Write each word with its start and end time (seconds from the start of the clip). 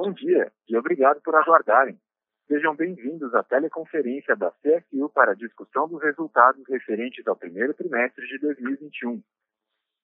Bom 0.00 0.12
dia 0.12 0.52
e 0.68 0.76
obrigado 0.76 1.20
por 1.22 1.34
aguardarem. 1.34 1.98
Sejam 2.46 2.72
bem-vindos 2.72 3.34
à 3.34 3.42
teleconferência 3.42 4.36
da 4.36 4.52
CSU 4.52 5.08
para 5.08 5.32
a 5.32 5.34
discussão 5.34 5.88
dos 5.88 6.00
resultados 6.00 6.62
referentes 6.68 7.26
ao 7.26 7.34
primeiro 7.34 7.74
trimestre 7.74 8.24
de 8.28 8.38
2021. 8.38 9.20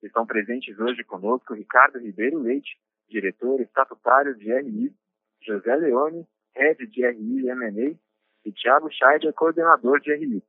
Estão 0.02 0.26
presentes 0.26 0.76
hoje 0.80 1.04
conosco 1.04 1.54
Ricardo 1.54 2.00
Ribeiro 2.00 2.40
Leite, 2.40 2.76
diretor 3.08 3.60
estatutário 3.60 4.34
de 4.34 4.52
RI, 4.52 4.92
José 5.40 5.76
Leone, 5.76 6.26
head 6.56 6.84
de 6.88 7.06
RI 7.06 7.44
e 7.44 7.50
M&A, 7.50 7.94
e 8.44 8.52
Thiago 8.52 8.90
Scheider, 8.90 9.32
coordenador 9.32 10.00
de 10.00 10.12
RI. 10.12 10.42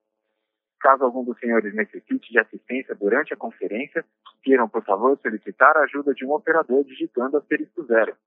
Caso 0.79 1.03
algum 1.03 1.23
dos 1.23 1.37
senhores 1.37 1.71
necessite 1.75 2.31
de 2.31 2.39
assistência 2.39 2.95
durante 2.95 3.31
a 3.31 3.37
conferência, 3.37 4.03
queiram, 4.41 4.67
por 4.67 4.83
favor, 4.83 5.15
solicitar 5.21 5.77
a 5.77 5.83
ajuda 5.83 6.15
de 6.15 6.25
um 6.25 6.31
operador 6.31 6.83
digitando 6.83 7.37
asterisco 7.37 7.85
zero. 7.85 8.17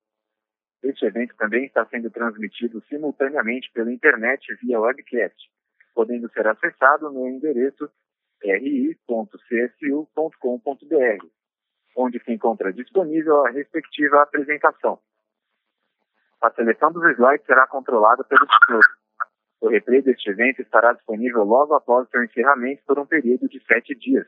Este 0.83 1.07
evento 1.07 1.35
também 1.37 1.65
está 1.65 1.85
sendo 1.87 2.11
transmitido 2.11 2.81
simultaneamente 2.89 3.71
pela 3.73 3.93
internet 3.93 4.55
via 4.63 4.81
webcast, 4.81 5.37
podendo 5.95 6.31
ser 6.31 6.47
acessado 6.47 7.11
no 7.11 7.27
endereço 7.29 7.91
ri.csu.com.br, 8.43 8.97
onde 11.97 12.23
se 12.23 12.33
encontra 12.33 12.73
disponível 12.73 13.45
a 13.45 13.51
respectiva 13.51 14.23
apresentação. 14.23 15.01
A 16.41 16.51
seleção 16.53 16.93
dos 16.93 17.03
slides 17.17 17.45
será 17.47 17.67
controlada 17.67 18.23
pelo 18.23 18.47
senhor. 18.47 18.85
O 19.61 19.69
replay 19.69 20.01
deste 20.03 20.31
evento 20.31 20.63
estará 20.63 20.93
disponível 20.93 21.43
logo 21.43 21.75
após 21.75 22.09
seu 22.11 22.23
encerramento 22.23 22.85
por 22.87 22.97
um 23.01 23.07
período 23.07 23.49
de 23.49 23.61
sete 23.65 23.93
dias. 23.97 24.25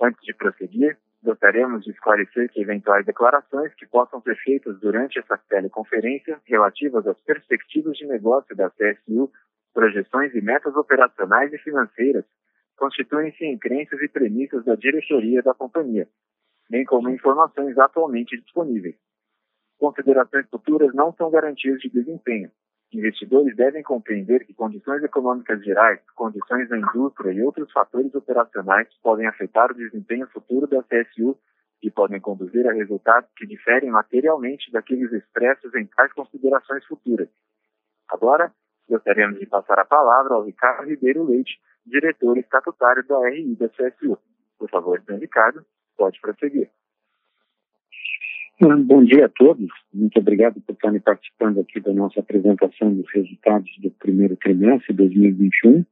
Antes 0.00 0.22
de 0.24 0.32
prosseguir, 0.32 0.96
gostaríamos 1.22 1.84
de 1.84 1.90
esclarecer 1.90 2.50
que 2.50 2.60
eventuais 2.60 3.04
declarações 3.04 3.74
que 3.74 3.86
possam 3.86 4.20
ser 4.22 4.36
feitas 4.36 4.78
durante 4.80 5.18
essa 5.18 5.36
teleconferência 5.48 6.40
relativas 6.44 7.06
às 7.06 7.20
perspectivas 7.20 7.96
de 7.96 8.06
negócio 8.06 8.56
da 8.56 8.70
CSU, 8.70 9.30
projeções 9.74 10.34
e 10.34 10.40
metas 10.40 10.74
operacionais 10.74 11.52
e 11.52 11.58
financeiras 11.58 12.24
constituem-se 12.76 13.44
em 13.44 13.58
crenças 13.58 14.00
e 14.00 14.08
premissas 14.08 14.64
da 14.64 14.74
diretoria 14.74 15.42
da 15.42 15.52
companhia, 15.52 16.08
bem 16.70 16.84
como 16.84 17.10
informações 17.10 17.76
atualmente 17.78 18.40
disponíveis. 18.40 18.96
Considerações 19.78 20.48
futuras 20.48 20.94
não 20.94 21.12
são 21.12 21.30
garantias 21.30 21.78
de 21.80 21.90
desempenho. 21.90 22.50
Investidores 22.92 23.54
devem 23.54 23.84
compreender 23.84 24.44
que 24.44 24.52
condições 24.52 25.02
econômicas 25.04 25.62
gerais, 25.62 26.00
condições 26.16 26.68
da 26.68 26.76
indústria 26.76 27.32
e 27.32 27.40
outros 27.40 27.70
fatores 27.70 28.12
operacionais 28.14 28.88
podem 29.00 29.28
afetar 29.28 29.70
o 29.70 29.76
desempenho 29.76 30.26
futuro 30.28 30.66
da 30.66 30.82
CSU 30.82 31.38
e 31.82 31.90
podem 31.90 32.20
conduzir 32.20 32.66
a 32.66 32.72
resultados 32.72 33.30
que 33.36 33.46
diferem 33.46 33.90
materialmente 33.90 34.72
daqueles 34.72 35.12
expressos 35.12 35.72
em 35.76 35.86
tais 35.86 36.12
considerações 36.12 36.84
futuras. 36.86 37.28
Agora, 38.08 38.52
gostaríamos 38.88 39.38
de 39.38 39.46
passar 39.46 39.78
a 39.78 39.84
palavra 39.84 40.34
ao 40.34 40.44
Ricardo 40.44 40.88
Ribeiro 40.88 41.22
Leite, 41.22 41.60
diretor 41.86 42.36
estatutário 42.38 43.06
da 43.06 43.28
RI 43.28 43.54
da 43.54 43.68
CSU. 43.68 44.18
Por 44.58 44.68
favor, 44.68 45.00
senhor 45.02 45.20
Ricardo, 45.20 45.64
pode 45.96 46.20
prosseguir. 46.20 46.68
Bom 48.60 49.02
dia 49.04 49.24
a 49.24 49.28
todos. 49.30 49.70
Muito 49.94 50.18
obrigado 50.18 50.60
por 50.60 50.74
estarem 50.74 51.00
participando 51.00 51.60
aqui 51.60 51.80
da 51.80 51.94
nossa 51.94 52.20
apresentação 52.20 52.94
dos 52.94 53.10
resultados 53.10 53.70
do 53.78 53.90
primeiro 53.92 54.36
trimestre 54.36 54.92
de 54.92 54.98
2021. 54.98 55.82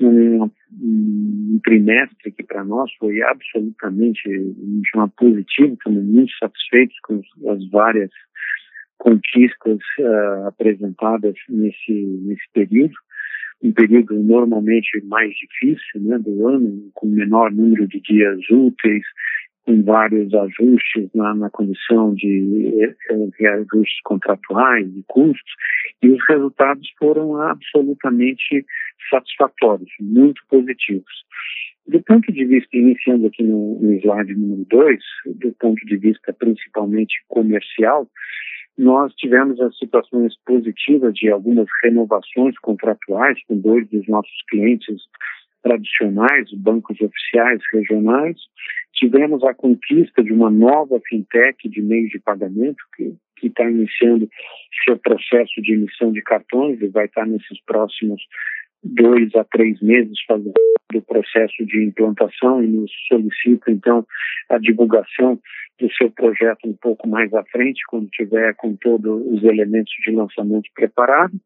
Um, 0.00 0.50
um 0.80 1.60
trimestre 1.64 2.30
que 2.30 2.44
para 2.44 2.62
nós 2.62 2.88
foi 3.00 3.20
absolutamente 3.22 4.28
um 4.28 5.08
positivo, 5.16 5.74
estamos 5.74 6.04
muito 6.04 6.32
satisfeitos 6.38 6.96
com 7.02 7.20
as 7.50 7.68
várias 7.70 8.10
conquistas 8.98 9.78
uh, 9.98 10.46
apresentadas 10.46 11.34
nesse, 11.48 11.92
nesse 11.92 12.44
período 12.52 12.94
um 13.62 13.72
período 13.72 14.14
normalmente 14.14 15.00
mais 15.04 15.32
difícil 15.34 16.00
né, 16.00 16.18
do 16.18 16.48
ano, 16.48 16.90
com 16.94 17.06
menor 17.06 17.52
número 17.52 17.86
de 17.86 18.00
dias 18.00 18.38
úteis, 18.50 19.04
com 19.64 19.82
vários 19.82 20.32
ajustes 20.34 21.08
na, 21.14 21.34
na 21.34 21.50
condição 21.50 22.14
de, 22.14 22.94
de 23.38 23.46
ajustes 23.46 24.00
contratuais, 24.04 24.92
de 24.92 25.02
custos, 25.06 25.52
e 26.02 26.08
os 26.08 26.18
resultados 26.28 26.88
foram 26.98 27.40
absolutamente 27.40 28.64
satisfatórios, 29.08 29.90
muito 30.00 30.42
positivos. 30.48 31.12
Do 31.86 32.00
ponto 32.02 32.32
de 32.32 32.44
vista, 32.44 32.76
iniciando 32.76 33.26
aqui 33.26 33.42
no, 33.42 33.80
no 33.80 33.92
slide 33.94 34.34
número 34.34 34.64
2, 34.70 35.00
do 35.26 35.52
ponto 35.58 35.84
de 35.84 35.96
vista 35.96 36.32
principalmente 36.32 37.14
comercial, 37.28 38.08
nós 38.78 39.12
tivemos 39.14 39.60
as 39.60 39.76
situações 39.76 40.34
positivas 40.46 41.12
de 41.14 41.28
algumas 41.28 41.66
renovações 41.82 42.58
contratuais 42.60 43.38
com 43.46 43.58
dois 43.58 43.88
dos 43.90 44.06
nossos 44.08 44.42
clientes 44.48 45.02
tradicionais, 45.62 46.50
bancos 46.54 47.00
oficiais 47.00 47.60
regionais. 47.72 48.36
Tivemos 48.94 49.42
a 49.44 49.54
conquista 49.54 50.22
de 50.22 50.32
uma 50.32 50.50
nova 50.50 51.00
fintech 51.08 51.68
de 51.68 51.82
meios 51.82 52.10
de 52.10 52.20
pagamento 52.20 52.82
que 52.96 53.46
está 53.46 53.68
iniciando 53.68 54.28
seu 54.84 54.96
processo 54.98 55.60
de 55.60 55.72
emissão 55.72 56.12
de 56.12 56.22
cartões 56.22 56.80
e 56.80 56.88
vai 56.88 57.06
estar 57.06 57.26
nesses 57.26 57.60
próximos 57.64 58.22
dois 58.84 59.34
a 59.34 59.44
três 59.44 59.80
meses 59.80 60.18
fazendo 60.26 60.54
o 60.94 61.02
processo 61.02 61.64
de 61.64 61.84
implantação 61.84 62.62
e 62.62 62.66
nos 62.66 62.90
solicita 63.08 63.70
então 63.70 64.06
a 64.48 64.58
divulgação 64.58 65.40
do 65.80 65.90
seu 65.94 66.10
projeto 66.10 66.68
um 66.68 66.74
pouco 66.74 67.08
mais 67.08 67.32
à 67.32 67.42
frente, 67.44 67.80
quando 67.88 68.08
tiver 68.10 68.54
com 68.54 68.76
todos 68.76 69.22
os 69.26 69.42
elementos 69.42 69.92
de 70.04 70.12
lançamento 70.12 70.68
preparados. 70.74 71.38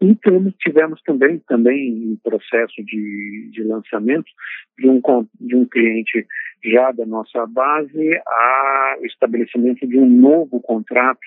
E 0.00 0.14
temos, 0.16 0.54
tivemos 0.60 1.02
também, 1.02 1.38
também 1.46 1.88
em 1.88 2.16
processo 2.22 2.82
de, 2.84 3.50
de 3.52 3.62
lançamento 3.64 4.30
de 4.78 4.88
um, 4.88 5.00
de 5.40 5.56
um 5.56 5.66
cliente 5.66 6.26
já 6.64 6.92
da 6.92 7.06
nossa 7.06 7.46
base 7.46 8.20
a 8.26 8.96
estabelecimento 9.02 9.86
de 9.86 9.98
um 9.98 10.08
novo 10.08 10.60
contrato 10.60 11.20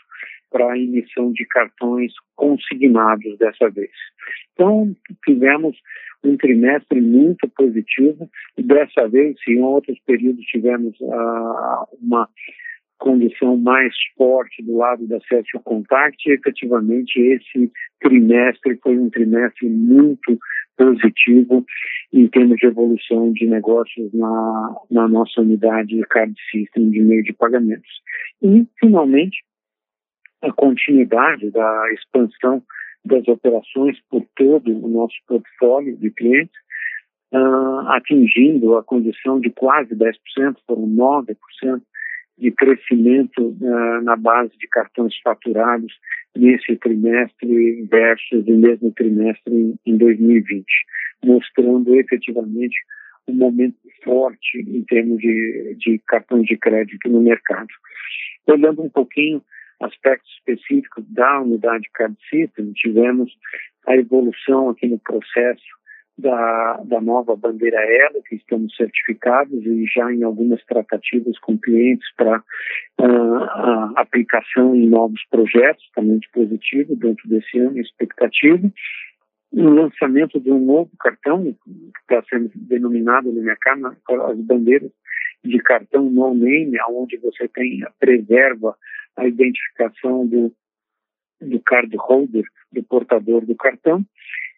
para 0.50 0.72
a 0.72 0.78
emissão 0.78 1.32
de 1.32 1.46
cartões 1.46 2.12
consignados 2.36 3.38
dessa 3.38 3.70
vez. 3.70 3.92
Então, 4.54 4.94
tivemos 5.26 5.78
um 6.24 6.38
trimestre 6.38 7.02
muito 7.02 7.48
positivo 7.50 8.30
e 8.58 8.64
dessa 8.64 9.08
vez, 9.08 9.38
em 9.48 9.62
outros 9.62 9.98
períodos, 10.06 10.46
tivemos 10.46 11.00
uh, 11.00 11.88
uma 12.02 12.30
condição 13.02 13.58
mais 13.58 13.94
forte 14.16 14.62
do 14.62 14.78
lado 14.78 15.08
da 15.08 15.18
CSU 15.22 15.60
Contact 15.64 16.30
e 16.30 16.34
efetivamente 16.34 17.20
esse 17.20 17.72
trimestre 18.00 18.78
foi 18.78 18.98
um 18.98 19.10
trimestre 19.10 19.68
muito 19.68 20.38
positivo 20.78 21.66
em 22.14 22.28
termos 22.28 22.58
de 22.58 22.68
evolução 22.68 23.34
de 23.34 23.48
negócios 23.48 24.14
na, 24.14 24.76
na 24.92 25.08
nossa 25.08 25.42
unidade 25.42 25.96
de 25.96 26.04
card 26.04 26.34
system 26.52 26.92
de 26.92 27.02
meio 27.02 27.24
de 27.24 27.34
pagamentos. 27.34 27.90
E, 28.42 28.66
finalmente, 28.80 29.44
a 30.44 30.52
continuidade 30.54 31.50
da 31.50 31.92
expansão 31.94 32.64
das 33.04 33.28
operações 33.28 33.98
por 34.12 34.24
todo 34.36 34.72
o 34.72 34.88
nosso 34.88 35.16
portfólio 35.28 35.98
de 35.98 36.12
clientes, 36.12 36.56
uh, 37.34 37.88
atingindo 37.90 38.78
a 38.78 38.84
condição 38.84 39.40
de 39.40 39.50
quase 39.50 39.96
10%, 39.96 40.14
foram 40.68 40.88
9% 40.88 41.82
de 42.42 42.52
crescimento 42.52 43.56
uh, 43.62 44.02
na 44.02 44.16
base 44.16 44.52
de 44.58 44.68
cartões 44.68 45.14
faturados 45.24 45.94
nesse 46.36 46.76
trimestre 46.78 47.84
versus 47.84 48.48
o 48.48 48.58
mesmo 48.58 48.92
trimestre 48.92 49.54
em, 49.54 49.76
em 49.86 49.98
2020, 49.98 50.66
mostrando 51.24 51.96
efetivamente 51.96 52.76
um 53.28 53.34
momento 53.34 53.78
forte 54.04 54.58
em 54.58 54.84
termos 54.86 55.20
de, 55.20 55.76
de 55.78 56.02
cartões 56.08 56.46
de 56.48 56.58
crédito 56.58 57.08
no 57.08 57.22
mercado. 57.22 57.70
Olhando 58.48 58.82
um 58.82 58.90
pouquinho 58.90 59.44
aspectos 59.80 60.32
específicos 60.38 61.06
da 61.10 61.42
unidade 61.42 61.88
System, 62.30 62.72
tivemos 62.74 63.32
a 63.88 63.96
evolução 63.96 64.70
aqui 64.70 64.88
no 64.88 64.98
processo 64.98 65.81
da, 66.18 66.82
da 66.86 67.02
nova 67.02 67.36
bandeira 67.36 67.80
Elo, 67.82 68.22
que 68.24 68.36
estamos 68.36 68.76
certificados 68.76 69.66
e 69.66 69.86
já 69.86 70.12
em 70.12 70.24
algumas 70.24 70.64
tratativas 70.66 71.38
com 71.40 71.58
clientes 71.58 72.08
para 72.16 72.40
uh, 72.40 73.98
aplicação 73.98 74.76
em 74.76 74.88
novos 74.88 75.22
projetos, 75.30 75.84
está 75.86 76.02
muito 76.02 76.30
positivo 76.32 76.96
dentro 76.96 77.28
desse 77.28 77.58
ano, 77.60 77.80
expectativa. 77.80 78.72
O 79.52 79.70
lançamento 79.70 80.40
de 80.40 80.52
um 80.52 80.60
novo 80.60 80.92
cartão, 81.00 81.44
que 81.44 82.00
está 82.02 82.24
sendo 82.30 82.52
denominado 82.56 83.32
no 83.32 83.42
mercado 83.42 83.88
as 83.88 84.38
bandeiras 84.40 84.92
de 85.44 85.58
cartão 85.60 86.10
no 86.10 86.34
name, 86.34 86.78
onde 86.90 87.18
você 87.18 87.48
tem 87.48 87.84
a 87.84 87.92
preserva 88.00 88.76
a 89.18 89.28
identificação 89.28 90.26
do, 90.26 90.54
do 91.42 91.60
card 91.62 91.96
holder, 91.98 92.46
do 92.72 92.84
portador 92.84 93.46
do 93.46 93.56
cartão, 93.56 94.06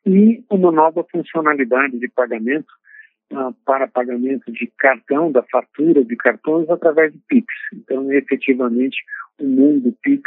e 0.05 0.43
uma 0.49 0.71
nova 0.71 1.05
funcionalidade 1.11 1.97
de 1.97 2.07
pagamento 2.09 2.71
uh, 3.31 3.53
para 3.65 3.87
pagamento 3.87 4.51
de 4.51 4.71
cartão, 4.77 5.31
da 5.31 5.43
fatura 5.43 6.03
de 6.03 6.15
cartões 6.15 6.69
através 6.69 7.13
do 7.13 7.19
Pix. 7.27 7.47
Então, 7.73 8.11
efetivamente, 8.11 8.97
o 9.39 9.45
mundo 9.45 9.95
Pix 10.01 10.23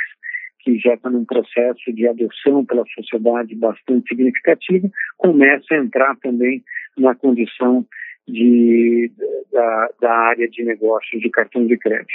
que 0.67 0.81
já 0.81 0.94
está 0.94 1.08
num 1.08 1.25
processo 1.25 1.93
de 1.93 2.08
adoção 2.08 2.64
pela 2.64 2.84
sociedade 2.93 3.55
bastante 3.55 4.08
significativa, 4.08 4.90
começa 5.17 5.73
a 5.73 5.78
entrar 5.78 6.17
também 6.17 6.64
na 6.99 7.14
condição 7.14 7.87
de, 8.26 9.12
da, 9.52 9.88
da 10.00 10.12
área 10.12 10.49
de 10.49 10.64
negócios 10.64 11.23
de 11.23 11.31
cartão 11.31 11.64
de 11.64 11.78
crédito. 11.78 12.11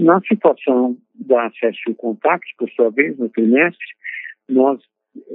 Na 0.00 0.20
situação 0.22 0.98
da 1.14 1.46
acesso 1.46 1.94
contact, 1.96 2.52
por 2.58 2.68
sua 2.70 2.90
vez, 2.90 3.16
no 3.16 3.28
trimestre, 3.28 3.86
nós 4.48 4.80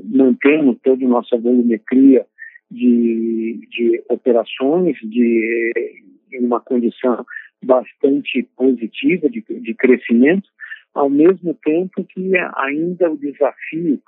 mantemos 0.04 0.78
toda 0.84 1.04
a 1.04 1.08
nossa 1.08 1.38
volumetria 1.38 2.26
de, 2.70 3.60
de 3.70 4.04
operações 4.10 4.98
de, 5.04 5.72
em 6.34 6.46
uma 6.46 6.60
condição 6.60 7.26
bastante 7.64 8.44
positiva 8.56 9.30
de, 9.30 9.42
de 9.42 9.74
crescimento, 9.74 10.48
ao 10.94 11.10
mesmo 11.10 11.54
tempo 11.64 12.04
que 12.06 12.32
ainda 12.56 13.12
o 13.12 13.18
desafio 13.18 14.00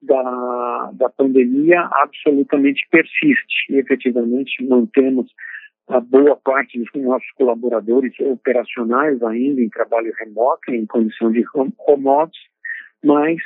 da, 0.00 0.90
da 0.94 1.08
pandemia 1.08 1.88
absolutamente 1.92 2.86
persiste. 2.90 3.70
E, 3.70 3.76
efetivamente, 3.76 4.64
mantemos 4.64 5.30
a 5.88 6.00
boa 6.00 6.36
parte 6.36 6.78
dos 6.78 6.88
nossos 6.94 7.30
colaboradores 7.32 8.12
operacionais 8.20 9.22
ainda 9.22 9.60
em 9.60 9.70
trabalho 9.70 10.12
remoto, 10.18 10.70
em 10.70 10.86
condição 10.86 11.32
de 11.32 11.44
home, 11.54 11.72
home 11.78 12.06
office, 12.06 12.38
mas 13.02 13.38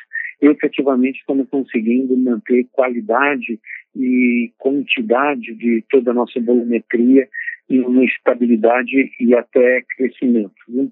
efetivamente 0.42 1.20
estamos 1.20 1.48
conseguindo 1.48 2.16
manter 2.16 2.66
qualidade 2.72 3.60
e 3.94 4.52
quantidade 4.58 5.54
de 5.54 5.84
toda 5.88 6.10
a 6.10 6.14
nossa 6.14 6.40
volumetria 6.40 7.28
em 7.70 7.80
uma 7.80 8.04
estabilidade 8.04 9.10
e 9.20 9.34
até 9.34 9.82
crescimento. 9.96 10.52
Né? 10.68 10.88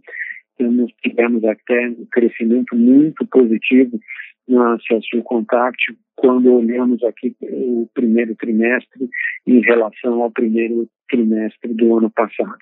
Tivemos 1.03 1.45
até 1.45 1.89
um 1.89 2.07
crescimento 2.11 2.77
muito 2.77 3.27
positivo 3.27 3.99
no 4.47 4.63
acesso 4.63 5.17
ao 5.17 5.23
contact 5.23 5.97
quando 6.15 6.53
olhamos 6.53 7.03
aqui 7.03 7.35
o 7.43 7.89
primeiro 7.95 8.35
trimestre 8.37 9.09
em 9.47 9.61
relação 9.61 10.23
ao 10.23 10.31
primeiro 10.31 10.89
trimestre 11.09 11.75
do 11.75 11.97
ano 11.97 12.11
passado. 12.11 12.59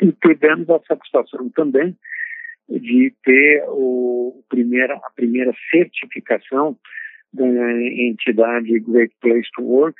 E 0.00 0.12
tivemos 0.12 0.70
a 0.70 0.80
satisfação 0.86 1.48
também 1.50 1.96
de 2.68 3.12
ter 3.24 3.64
o 3.68 4.42
primeira, 4.48 4.94
a 4.94 5.10
primeira 5.14 5.52
certificação 5.70 6.76
da 7.32 7.46
entidade 7.82 8.80
Great 8.80 9.14
Place 9.20 9.48
to 9.54 9.62
Work 9.62 9.96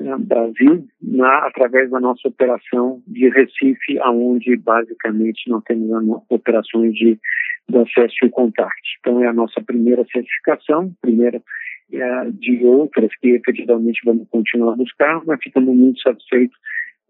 né, 0.00 0.16
Brasil 0.18 0.86
na, 1.02 1.46
através 1.46 1.90
da 1.90 2.00
nossa 2.00 2.28
operação 2.28 3.02
de 3.06 3.28
Recife, 3.28 3.98
aonde 4.00 4.56
basicamente 4.56 5.48
não 5.48 5.60
temos 5.60 6.22
operações 6.28 6.94
de, 6.94 7.18
de 7.68 7.78
acesso 7.78 8.24
e 8.24 8.30
contact. 8.30 8.82
Então 9.00 9.22
é 9.22 9.26
a 9.26 9.32
nossa 9.32 9.60
primeira 9.60 10.04
certificação, 10.12 10.92
primeira 11.00 11.42
é, 11.92 12.30
de 12.30 12.64
outras 12.64 13.10
que 13.20 13.30
efetivamente 13.30 14.00
vamos 14.04 14.28
continuar 14.28 14.74
a 14.74 14.76
buscar, 14.76 15.20
mas 15.26 15.42
ficamos 15.42 15.74
muito 15.74 16.00
satisfeitos 16.00 16.56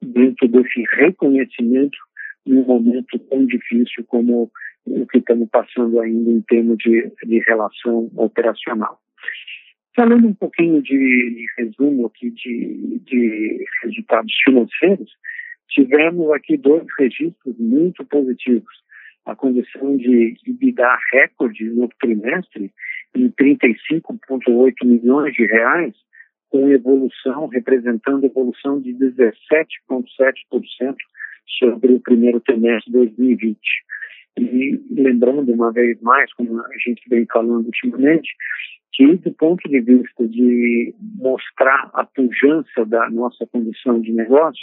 dentro 0.01 0.47
desse 0.49 0.85
reconhecimento 0.93 1.99
num 2.47 2.65
momento 2.65 3.19
tão 3.31 3.47
difícil 3.47 4.05
como 4.07 4.51
o 4.87 5.07
que 5.07 5.19
estamos 5.19 5.49
passando 5.51 6.01
ainda 6.01 6.31
em 6.31 6.41
termos 6.43 6.79
de, 6.79 7.11
de 7.25 7.39
relação 7.41 8.11
operacional. 8.17 8.99
Falando 9.95 10.29
um 10.29 10.35
pouquinho 10.35 10.81
de, 10.81 11.47
resumo 11.59 12.07
aqui 12.07 12.31
de, 12.31 13.01
de 13.05 13.65
resultados 13.83 14.33
financeiros, 14.45 15.11
tivemos 15.69 16.31
aqui 16.33 16.57
dois 16.57 16.87
registros 16.99 17.59
muito 17.59 18.05
positivos. 18.05 18.73
A 19.27 19.35
condição 19.35 19.97
de 19.97 20.37
EBITDA 20.47 20.97
recorde 21.13 21.65
no 21.71 21.89
trimestre 22.01 22.73
em 23.15 23.31
35,8 23.31 24.75
milhões 24.85 25.35
de 25.35 25.47
reais, 25.47 25.95
com 26.49 26.71
evolução, 26.71 27.49
representando 27.49 28.25
evolução 28.25 28.81
de 28.81 28.95
17,7% 28.95 30.95
sobre 31.59 31.95
o 31.95 32.01
primeiro 32.01 32.41
trimestre 32.41 32.91
de 32.91 32.99
2020. 32.99 33.59
E 34.39 34.81
lembrando 34.91 35.53
uma 35.53 35.73
vez 35.73 36.01
mais, 36.01 36.33
como 36.35 36.61
a 36.61 36.79
gente 36.85 37.03
vem 37.09 37.27
falando 37.27 37.67
ultimamente, 37.67 38.29
que 38.93 39.17
do 39.17 39.33
ponto 39.33 39.69
de 39.69 39.81
vista 39.81 40.27
de 40.27 40.95
mostrar 41.17 41.91
a 41.95 42.05
pujança 42.05 42.85
da 42.87 43.09
nossa 43.11 43.47
condição 43.47 44.01
de 44.01 44.13
negócio, 44.13 44.63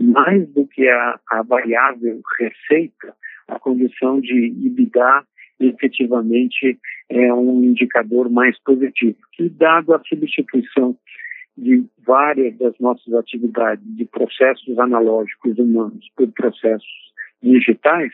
mais 0.00 0.48
do 0.50 0.66
que 0.66 0.88
a, 0.88 1.20
a 1.30 1.42
variável 1.42 2.20
receita, 2.38 3.14
a 3.48 3.58
condição 3.58 4.20
de 4.20 4.46
EBITDA 4.46 5.24
efetivamente 5.60 6.78
é 7.08 7.32
um 7.32 7.62
indicador 7.62 8.30
mais 8.30 8.58
positivo, 8.62 9.16
que 9.32 9.48
dado 9.48 9.94
a 9.94 10.02
substituição 10.08 10.96
várias 12.12 12.54
das 12.58 12.78
nossas 12.78 13.14
atividades 13.14 13.82
de 13.96 14.04
processos 14.04 14.78
analógicos 14.78 15.58
humanos 15.58 16.06
por 16.14 16.30
processos 16.32 17.12
digitais, 17.42 18.12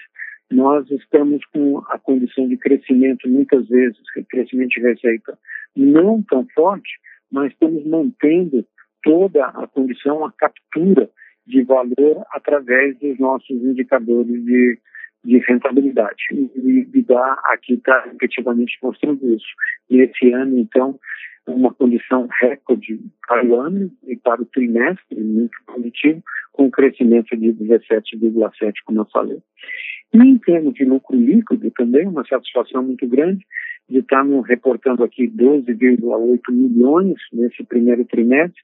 nós 0.53 0.89
estamos 0.89 1.45
com 1.47 1.79
a 1.89 1.99
condição 1.99 2.47
de 2.47 2.57
crescimento, 2.57 3.29
muitas 3.29 3.67
vezes, 3.67 3.99
crescimento 4.31 4.71
de 4.71 4.81
receita 4.83 5.37
não 5.75 6.23
tão 6.23 6.47
forte, 6.55 6.89
mas 7.33 7.51
estamos 7.51 7.85
mantendo 7.87 8.65
toda 9.03 9.47
a 9.47 9.67
condição, 9.67 10.25
a 10.25 10.31
captura 10.31 11.11
de 11.45 11.65
valor 11.65 12.25
através 12.31 12.97
dos 13.01 13.19
nossos 13.19 13.51
indicadores 13.51 14.45
de, 14.45 14.79
de 15.25 15.39
rentabilidade. 15.39 16.23
E 16.33 16.81
EBITDA 16.81 17.21
aqui 17.47 17.75
está 17.75 18.07
efetivamente 18.15 18.79
mostrando 18.83 19.35
isso. 19.35 19.47
E 19.91 20.01
esse 20.01 20.33
ano, 20.33 20.59
então, 20.59 20.99
uma 21.47 21.73
condição 21.73 22.29
recorde 22.41 23.01
para 23.27 23.45
o 23.45 23.61
ano 23.61 23.91
e 24.07 24.17
para 24.17 24.43
o 24.43 24.47
trimestre, 24.47 25.21
muito 25.21 25.57
positivo, 25.67 26.23
com 26.53 26.67
um 26.67 26.71
crescimento 26.71 27.37
de 27.37 27.53
17,7%, 27.55 28.73
como 28.85 29.01
eu 29.01 29.07
falei. 29.07 29.39
E 30.13 30.19
em 30.19 30.39
termos 30.39 30.75
de 30.75 30.85
lucro 30.85 31.17
líquido, 31.17 31.71
também 31.73 32.07
uma 32.07 32.27
satisfação 32.27 32.83
muito 32.83 33.07
grande 33.07 33.45
de 33.89 33.99
estarmos 33.99 34.47
reportando 34.47 35.03
aqui 35.03 35.29
12,8 35.29 36.41
milhões 36.51 37.17
nesse 37.33 37.65
primeiro 37.65 38.05
trimestre, 38.05 38.61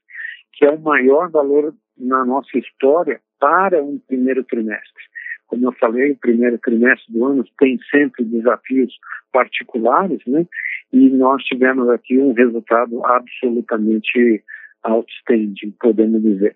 que 0.53 0.65
é 0.65 0.69
o 0.69 0.79
maior 0.79 1.29
valor 1.29 1.73
na 1.97 2.23
nossa 2.25 2.57
história 2.57 3.19
para 3.39 3.83
um 3.83 3.99
primeiro 3.99 4.43
trimestre. 4.43 5.03
Como 5.47 5.67
eu 5.67 5.71
falei, 5.73 6.11
o 6.11 6.17
primeiro 6.17 6.57
trimestre 6.57 7.13
do 7.13 7.25
ano 7.25 7.45
tem 7.59 7.77
sempre 7.91 8.23
desafios 8.23 8.97
particulares, 9.31 10.19
né? 10.25 10.47
E 10.91 11.09
nós 11.09 11.43
tivemos 11.43 11.87
aqui 11.89 12.17
um 12.17 12.33
resultado 12.33 13.05
absolutamente 13.05 14.43
outstanding, 14.83 15.71
podemos 15.79 16.21
dizer, 16.21 16.55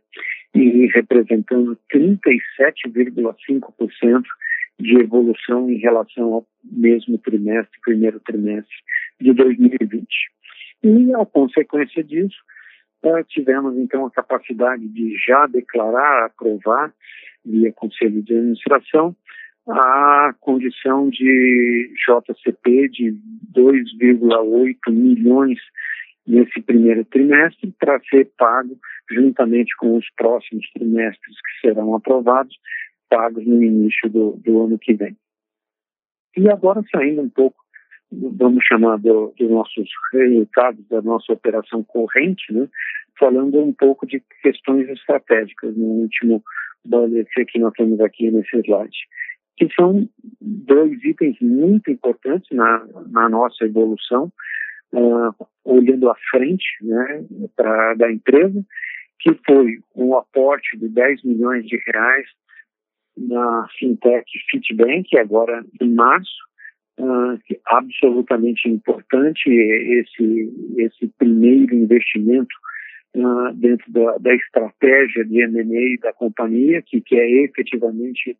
e 0.53 0.87
representando 0.87 1.77
37,5% 1.93 4.23
de 4.79 4.97
evolução 4.97 5.69
em 5.69 5.77
relação 5.77 6.33
ao 6.33 6.45
mesmo 6.63 7.17
trimestre, 7.17 7.79
primeiro 7.83 8.19
trimestre 8.21 8.75
de 9.19 9.33
2020. 9.33 10.07
E, 10.83 11.13
a 11.15 11.25
consequência 11.25 12.03
disso, 12.03 12.37
tivemos 13.27 13.77
então 13.77 14.05
a 14.05 14.11
capacidade 14.11 14.87
de 14.87 15.17
já 15.17 15.47
declarar, 15.47 16.25
aprovar, 16.25 16.93
via 17.45 17.71
Conselho 17.73 18.21
de 18.23 18.33
Administração, 18.33 19.15
a 19.67 20.33
condição 20.39 21.09
de 21.09 21.93
JCP 22.07 22.89
de 22.89 23.15
2,8 23.55 24.75
milhões 24.89 25.59
nesse 26.25 26.61
primeiro 26.61 27.05
trimestre 27.05 27.73
para 27.79 27.99
ser 28.09 28.29
pago 28.37 28.77
juntamente 29.09 29.75
com 29.77 29.97
os 29.97 30.05
próximos 30.15 30.69
trimestres 30.71 31.35
que 31.35 31.67
serão 31.67 31.95
aprovados 31.95 32.55
pagos 33.09 33.45
no 33.45 33.63
início 33.63 34.09
do, 34.09 34.39
do 34.43 34.63
ano 34.63 34.77
que 34.77 34.93
vem. 34.93 35.17
E 36.37 36.47
agora, 36.49 36.81
saindo 36.91 37.21
um 37.21 37.29
pouco, 37.29 37.57
vamos 38.11 38.63
chamar 38.65 38.97
do, 38.97 39.33
dos 39.37 39.49
nossos 39.49 39.89
resultados 40.13 40.87
da 40.87 41.01
nossa 41.01 41.33
operação 41.33 41.83
corrente, 41.83 42.53
né, 42.53 42.67
falando 43.17 43.59
um 43.59 43.73
pouco 43.73 44.05
de 44.05 44.21
questões 44.41 44.87
estratégicas 44.89 45.75
no 45.75 45.85
último 45.85 46.43
bullet 46.85 47.27
que 47.47 47.59
nós 47.59 47.73
temos 47.73 47.99
aqui 48.01 48.31
nesse 48.31 48.57
slide, 48.57 48.97
que 49.57 49.67
são 49.75 50.07
dois 50.39 51.03
itens 51.03 51.37
muito 51.41 51.91
importantes 51.91 52.47
na, 52.51 52.85
na 53.09 53.29
nossa 53.29 53.65
evolução, 53.65 54.31
uh, 54.93 55.47
olhando 55.65 56.09
à 56.09 56.15
frente 56.31 56.65
né, 56.81 57.25
pra, 57.55 57.93
da 57.95 58.11
empresa, 58.11 58.63
que 59.19 59.37
foi 59.45 59.79
um 59.95 60.15
aporte 60.15 60.77
de 60.77 60.87
10 60.87 61.23
milhões 61.23 61.65
de 61.65 61.77
reais 61.87 62.27
na 63.17 63.67
fintech 63.77 64.25
Fitbank, 64.49 65.17
agora 65.17 65.63
em 65.81 65.93
março, 65.93 66.31
uh, 66.99 67.37
absolutamente 67.67 68.69
importante 68.69 69.49
esse, 69.49 70.53
esse 70.77 71.07
primeiro 71.17 71.75
investimento 71.75 72.55
dentro 73.55 73.91
da, 73.91 74.17
da, 74.17 74.33
estratégia 74.35 75.25
de 75.25 75.41
M&A 75.41 76.01
da 76.01 76.13
companhia, 76.13 76.81
que 76.81 77.01
quer 77.01 77.27
efetivamente 77.27 78.37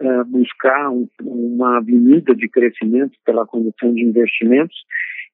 uh, 0.00 0.24
buscar 0.26 0.90
um, 0.90 1.08
uma 1.22 1.78
avenida 1.78 2.34
de 2.34 2.48
crescimento 2.48 3.18
pela 3.24 3.46
condução 3.46 3.94
de 3.94 4.02
investimentos. 4.02 4.76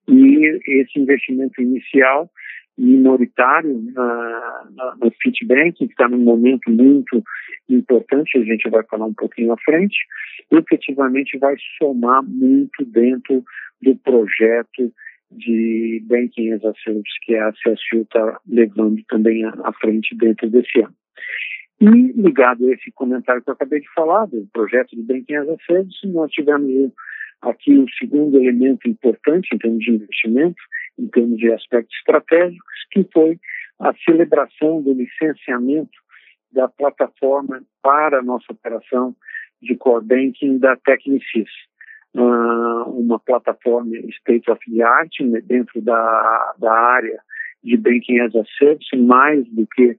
E 0.06 0.60
esse 0.66 0.98
investimento 0.98 1.60
inicial 1.60 2.30
minoritário 2.78 3.82
na, 3.92 4.68
na, 4.76 4.96
no 5.02 5.10
Fitbank, 5.20 5.72
que 5.72 5.84
está 5.84 6.08
num 6.08 6.18
momento 6.18 6.70
muito 6.70 7.22
importante, 7.68 8.38
a 8.38 8.44
gente 8.44 8.70
vai 8.70 8.84
falar 8.84 9.06
um 9.06 9.14
pouquinho 9.14 9.52
à 9.52 9.56
frente, 9.58 9.96
efetivamente 10.50 11.36
vai 11.38 11.56
somar 11.76 12.22
muito 12.22 12.84
dentro 12.86 13.44
do 13.82 13.96
projeto 13.96 14.92
de 15.30 16.02
Banking 16.06 16.52
as 16.52 16.64
a 16.64 16.72
Service 16.82 17.18
que 17.22 17.36
a 17.36 17.52
CSU 17.52 18.02
está 18.02 18.40
levando 18.48 19.02
também 19.08 19.44
à 19.44 19.72
frente 19.80 20.16
dentro 20.16 20.48
desse 20.48 20.80
ano. 20.80 20.94
E 21.80 21.86
ligado 21.86 22.66
a 22.66 22.72
esse 22.72 22.90
comentário 22.92 23.42
que 23.42 23.50
eu 23.50 23.54
acabei 23.54 23.80
de 23.80 23.88
falar, 23.94 24.26
do 24.26 24.48
projeto 24.52 24.96
de 24.96 25.02
Banking 25.02 25.36
as 25.36 25.48
a 25.48 25.56
Service, 25.66 26.06
nós 26.06 26.30
tivemos 26.32 26.92
aqui 27.42 27.78
o 27.78 27.88
segundo 27.90 28.36
elemento 28.36 28.88
importante 28.88 29.54
em 29.54 29.58
termos 29.58 29.84
de 29.84 29.92
investimento, 29.92 30.60
em 30.98 31.06
termos 31.08 31.38
de 31.38 31.52
aspectos 31.52 31.96
estratégicos, 31.98 32.74
que 32.90 33.06
foi 33.12 33.38
a 33.78 33.94
celebração 34.04 34.82
do 34.82 34.92
licenciamento 34.92 35.96
da 36.50 36.66
plataforma 36.66 37.62
para 37.82 38.18
a 38.18 38.22
nossa 38.22 38.52
operação 38.52 39.14
de 39.62 39.76
core 39.76 40.04
banking 40.04 40.58
da 40.58 40.76
Technicis, 40.76 41.48
uh, 41.48 41.77
uma 42.14 43.18
plataforma 43.18 43.96
state 44.18 44.50
of 44.50 44.60
the 44.70 44.82
art 44.82 45.12
né, 45.20 45.40
dentro 45.40 45.80
da, 45.82 46.54
da 46.58 46.72
área 46.72 47.20
de 47.62 47.76
banking 47.76 48.20
as 48.20 48.34
a 48.34 48.44
service, 48.58 48.96
mais 48.96 49.46
do 49.48 49.66
que 49.66 49.96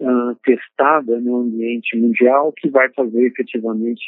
uh, 0.00 0.34
testada 0.44 1.20
no 1.20 1.42
ambiente 1.42 1.96
mundial, 1.96 2.52
que 2.52 2.68
vai 2.68 2.88
fazer 2.92 3.26
efetivamente 3.26 4.02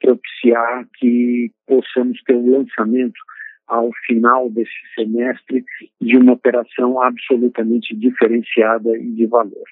propiciar 0.00 0.86
que 0.98 1.50
possamos 1.66 2.22
ter 2.24 2.34
o 2.34 2.58
lançamento 2.58 3.18
ao 3.66 3.90
final 4.06 4.50
desse 4.50 4.70
semestre 4.94 5.64
de 6.00 6.16
uma 6.18 6.34
operação 6.34 7.00
absolutamente 7.00 7.94
diferenciada 7.96 8.96
e 8.98 9.10
de 9.12 9.26
valor. 9.26 9.64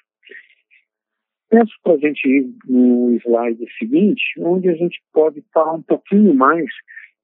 Peço 1.49 1.73
para 1.83 1.93
a 1.93 1.97
gente 1.97 2.27
ir 2.27 2.51
no 2.67 3.15
slide 3.23 3.63
seguinte, 3.77 4.23
onde 4.39 4.69
a 4.69 4.73
gente 4.73 4.99
pode 5.13 5.43
falar 5.53 5.73
um 5.73 5.83
pouquinho 5.83 6.33
mais 6.33 6.65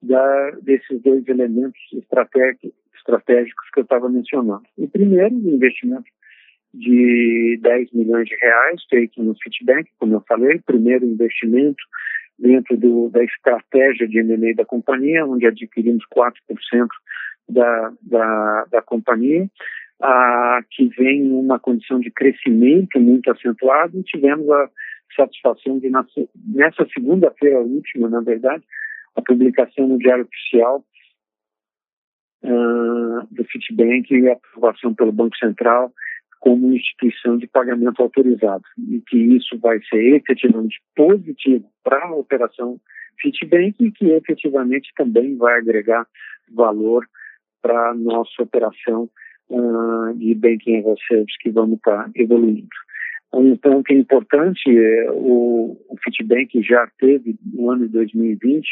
da, 0.02 0.50
desses 0.62 1.00
dois 1.02 1.26
elementos 1.28 1.80
estratégicos, 1.92 3.70
que 3.72 3.80
eu 3.80 3.84
estava 3.84 4.08
mencionando. 4.08 4.62
O 4.76 4.88
primeiro, 4.88 5.34
o 5.34 5.54
investimento 5.54 6.10
de 6.72 7.58
10 7.62 7.92
milhões 7.92 8.28
de 8.28 8.36
reais 8.36 8.82
feito 8.88 9.22
no 9.22 9.36
Citibank, 9.36 9.90
como 9.98 10.14
eu 10.14 10.24
falei, 10.28 10.60
primeiro 10.60 11.04
investimento 11.04 11.82
dentro 12.38 12.76
do, 12.76 13.10
da 13.10 13.22
estratégia 13.22 14.08
de 14.08 14.18
M&A 14.18 14.54
da 14.54 14.64
companhia, 14.64 15.26
onde 15.26 15.46
adquirimos 15.46 16.04
4% 16.14 16.32
da, 17.48 17.92
da, 18.02 18.64
da 18.70 18.82
companhia, 18.82 19.48
ah, 20.00 20.60
que 20.70 20.88
vem 20.96 21.30
uma 21.32 21.58
condição 21.58 22.00
de 22.00 22.10
crescimento 22.10 22.98
muito 22.98 23.30
acentuado 23.30 23.98
e 23.98 24.02
tivemos 24.02 24.48
a 24.50 24.70
satisfação 25.14 25.78
de, 25.78 25.90
nessa 25.90 26.86
segunda-feira 26.94 27.58
última, 27.58 28.08
na 28.08 28.20
verdade, 28.20 28.64
a 29.16 29.22
publicação 29.22 29.88
no 29.88 29.98
Diário 29.98 30.24
Oficial 30.24 30.84
uh, 32.44 33.34
do 33.34 33.46
Citibank 33.50 34.12
e 34.12 34.28
a 34.28 34.32
aprovação 34.32 34.94
pelo 34.94 35.12
Banco 35.12 35.36
Central 35.36 35.92
como 36.40 36.72
instituição 36.72 37.36
de 37.36 37.46
pagamento 37.46 38.02
autorizado 38.02 38.64
e 38.78 39.00
que 39.02 39.16
isso 39.16 39.58
vai 39.58 39.78
ser 39.84 40.16
efetivamente 40.16 40.80
positivo 40.96 41.70
para 41.84 42.06
a 42.06 42.14
operação 42.14 42.80
Citibank 43.20 43.76
e 43.78 43.92
que 43.92 44.06
efetivamente 44.12 44.90
também 44.96 45.36
vai 45.36 45.58
agregar 45.58 46.06
valor 46.50 47.06
para 47.60 47.90
a 47.90 47.94
nossa 47.94 48.42
operação 48.42 49.10
uh, 49.50 50.14
de 50.14 50.34
Banking 50.34 50.78
as 50.78 50.86
a 50.86 50.94
Service 51.06 51.36
que 51.40 51.50
vamos 51.50 51.76
estar 51.76 52.04
tá 52.04 52.10
evoluindo. 52.14 52.68
Um 53.32 53.56
ponto 53.56 53.92
importante, 53.92 54.68
é, 54.68 55.10
o, 55.12 55.76
o 55.88 55.96
Fitbank 56.02 56.62
já 56.62 56.88
teve 56.98 57.36
no 57.52 57.70
ano 57.70 57.86
de 57.86 57.92
2020 57.92 58.66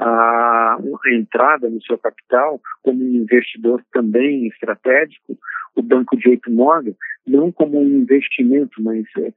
a, 0.00 0.78
a 0.78 1.14
entrada 1.14 1.68
no 1.68 1.80
seu 1.82 1.96
capital 1.98 2.60
como 2.82 3.04
um 3.04 3.14
investidor 3.14 3.84
também 3.92 4.46
estratégico, 4.48 5.38
o 5.76 5.82
banco 5.82 6.16
JP 6.16 6.50
Morgan, 6.50 6.94
não 7.26 7.52
como 7.52 7.78
um 7.78 7.86
investimento, 7.86 8.82
mas 8.82 9.04
é, 9.18 9.32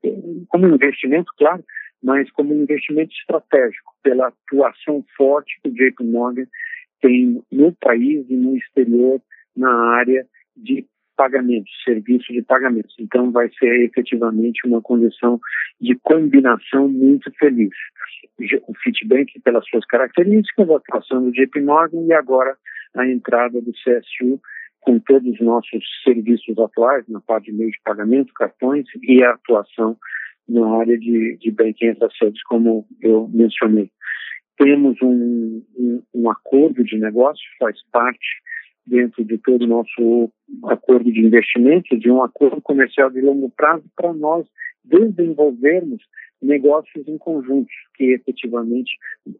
como 0.47 0.65
um 0.65 0.75
investimento, 0.75 1.31
claro, 1.37 1.63
mas 2.01 2.31
como 2.31 2.53
um 2.53 2.63
investimento 2.63 3.13
estratégico, 3.13 3.93
pela 4.01 4.27
atuação 4.27 5.05
forte 5.15 5.59
que 5.61 5.69
o 5.69 5.73
JP 5.73 6.03
Morgan 6.03 6.45
tem 7.01 7.43
no 7.51 7.73
país 7.73 8.25
e 8.29 8.35
no 8.35 8.55
exterior 8.57 9.21
na 9.55 9.71
área 9.95 10.25
de 10.55 10.85
pagamentos, 11.15 11.71
serviço 11.83 12.31
de 12.31 12.41
pagamentos. 12.41 12.95
Então, 12.99 13.31
vai 13.31 13.49
ser 13.59 13.85
efetivamente 13.85 14.67
uma 14.67 14.81
condição 14.81 15.39
de 15.79 15.95
combinação 16.03 16.87
muito 16.87 17.31
feliz. 17.37 17.73
O 18.67 18.73
Fitbank, 18.81 19.39
pelas 19.43 19.67
suas 19.67 19.85
características, 19.85 20.69
a 20.69 20.77
atuação 20.77 21.23
do 21.23 21.31
JP 21.31 21.61
Morgan 21.61 22.05
e 22.05 22.13
agora 22.13 22.55
a 22.95 23.07
entrada 23.07 23.61
do 23.61 23.71
CSU 23.71 24.39
com 24.83 24.99
todos 24.99 25.33
os 25.33 25.39
nossos 25.39 25.83
serviços 26.03 26.57
atuais, 26.57 27.07
na 27.07 27.21
parte 27.21 27.45
de 27.45 27.57
meio 27.57 27.71
de 27.71 27.79
pagamento, 27.83 28.33
cartões 28.33 28.85
e 29.01 29.23
a 29.23 29.31
atuação 29.31 29.97
na 30.47 30.77
área 30.77 30.97
de, 30.97 31.37
de 31.37 31.51
banking 31.51 31.89
as 31.89 32.01
a 32.01 32.09
service, 32.11 32.43
como 32.45 32.85
eu 33.01 33.29
mencionei. 33.33 33.89
Temos 34.57 35.01
um, 35.01 35.63
um, 35.77 36.03
um 36.13 36.29
acordo 36.29 36.83
de 36.83 36.97
negócio, 36.99 37.43
faz 37.57 37.77
parte 37.91 38.27
dentro 38.85 39.23
de 39.23 39.37
todo 39.37 39.63
o 39.63 39.67
nosso 39.67 40.31
acordo 40.65 41.11
de 41.11 41.21
investimento, 41.21 41.97
de 41.97 42.11
um 42.11 42.21
acordo 42.21 42.61
comercial 42.61 43.09
de 43.09 43.21
longo 43.21 43.49
prazo 43.49 43.83
para 43.95 44.13
nós 44.13 44.45
desenvolvermos 44.83 46.03
negócios 46.41 47.07
em 47.07 47.17
conjunto, 47.17 47.69
que 47.95 48.11
efetivamente 48.11 48.91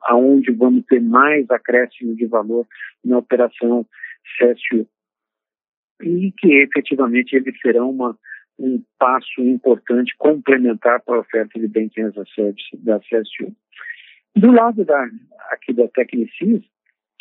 aonde 0.03 0.51
vamos 0.51 0.85
ter 0.85 1.01
mais 1.01 1.49
acréscimo 1.51 2.15
de 2.15 2.25
valor 2.25 2.65
na 3.03 3.17
operação 3.17 3.85
CSU. 4.37 4.87
E 6.01 6.31
que 6.37 6.53
efetivamente 6.61 7.35
eles 7.35 7.59
serão 7.61 7.89
uma, 7.89 8.17
um 8.57 8.81
passo 8.97 9.41
importante 9.41 10.15
complementar 10.17 11.01
para 11.01 11.15
a 11.15 11.19
oferta 11.19 11.59
de 11.59 11.67
Banking 11.67 12.03
as 12.03 12.17
a 12.17 12.25
Service 12.33 12.77
da 12.77 12.99
CSU. 12.99 13.53
Do 14.35 14.51
lado 14.51 14.83
da, 14.83 15.07
aqui 15.51 15.73
da 15.73 15.87
Tecnicis, 15.89 16.63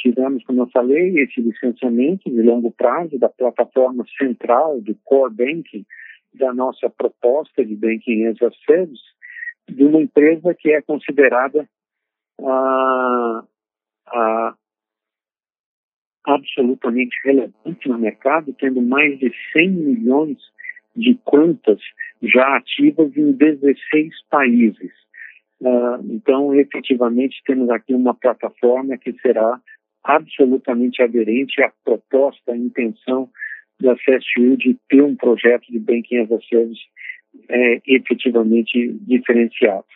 tivemos, 0.03 0.45
como 0.45 0.63
eu 0.63 0.71
falei, 0.71 1.19
esse 1.21 1.41
licenciamento 1.41 2.29
de 2.29 2.43
longo 2.43 2.73
prazo 2.73 3.19
da 3.19 3.29
plataforma 3.29 4.05
central 4.19 4.81
do 4.81 4.95
core 5.05 5.33
banking 5.33 5.87
da 6.35 6.53
nossa 6.53 6.91
proposta 6.91 7.65
de 7.65 7.77
banking 7.77 8.27
as 8.27 8.43
a 8.43 8.51
service 8.67 9.03
de 9.69 9.85
uma 9.85 10.01
empresa 10.01 10.55
que 10.55 10.73
é 10.73 10.83
considerada 10.83 11.69
ah, 12.41 13.45
ah, 14.09 14.55
absolutamente 16.25 17.17
relevante 17.25 17.89
no 17.89 17.99
mercado, 17.99 18.55
tendo 18.59 18.83
mais 18.83 19.19
de 19.19 19.33
100 19.53 19.71
milhões 19.71 20.39
de 20.97 21.15
contas 21.25 21.81
já 22.23 22.57
ativas 22.57 23.17
em 23.17 23.33
16 23.33 24.15
países. 24.31 24.93
Uh, 25.61 26.03
então, 26.11 26.55
efetivamente, 26.55 27.41
temos 27.47 27.71
aqui 27.71 27.95
uma 27.95 28.15
plataforma 28.15 28.99
que 28.99 29.13
será 29.21 29.61
absolutamente 30.05 31.03
aderente 31.03 31.63
à 31.63 31.73
proposta, 31.85 32.53
à 32.53 32.57
intenção 32.57 33.29
da 33.81 33.95
CSU 33.97 34.57
de 34.57 34.77
ter 34.89 35.03
um 35.03 35.17
projeto 35.17 35.71
de 35.71 35.79
Banking 35.79 36.19
as 36.19 36.33
a 36.33 36.41
Service 36.41 36.81
é, 37.49 37.81
efetivamente 37.87 38.93
diferenciado, 39.01 39.87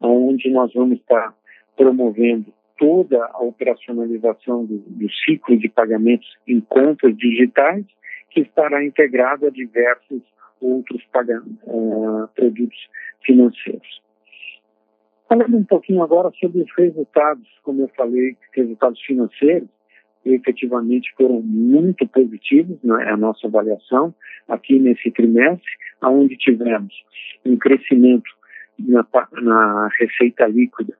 onde 0.00 0.50
nós 0.50 0.72
vamos 0.72 0.98
estar 0.98 1.34
promovendo 1.76 2.52
toda 2.78 3.24
a 3.24 3.42
operacionalização 3.42 4.64
do, 4.64 4.78
do 4.78 5.10
ciclo 5.24 5.56
de 5.58 5.68
pagamentos 5.68 6.28
em 6.46 6.60
contas 6.60 7.16
digitais, 7.16 7.84
que 8.30 8.40
estará 8.40 8.84
integrado 8.84 9.46
a 9.46 9.50
diversos 9.50 10.22
outros 10.60 11.02
uh, 11.66 12.28
produtos 12.34 12.78
financeiros. 13.24 14.05
Falando 15.28 15.56
um 15.56 15.64
pouquinho 15.64 16.02
agora 16.02 16.30
sobre 16.40 16.62
os 16.62 16.70
resultados, 16.76 17.46
como 17.62 17.82
eu 17.82 17.88
falei, 17.96 18.36
resultados 18.52 19.00
financeiros, 19.02 19.68
efetivamente 20.24 21.12
foram 21.16 21.40
muito 21.42 22.06
positivos, 22.08 22.78
né, 22.82 23.08
a 23.08 23.16
nossa 23.16 23.46
avaliação 23.46 24.14
aqui 24.48 24.78
nesse 24.78 25.10
trimestre, 25.10 25.70
onde 26.02 26.36
tivemos 26.36 26.94
um 27.44 27.56
crescimento 27.56 28.30
na, 28.78 29.06
na 29.42 29.88
receita 29.98 30.46
líquida 30.46 30.94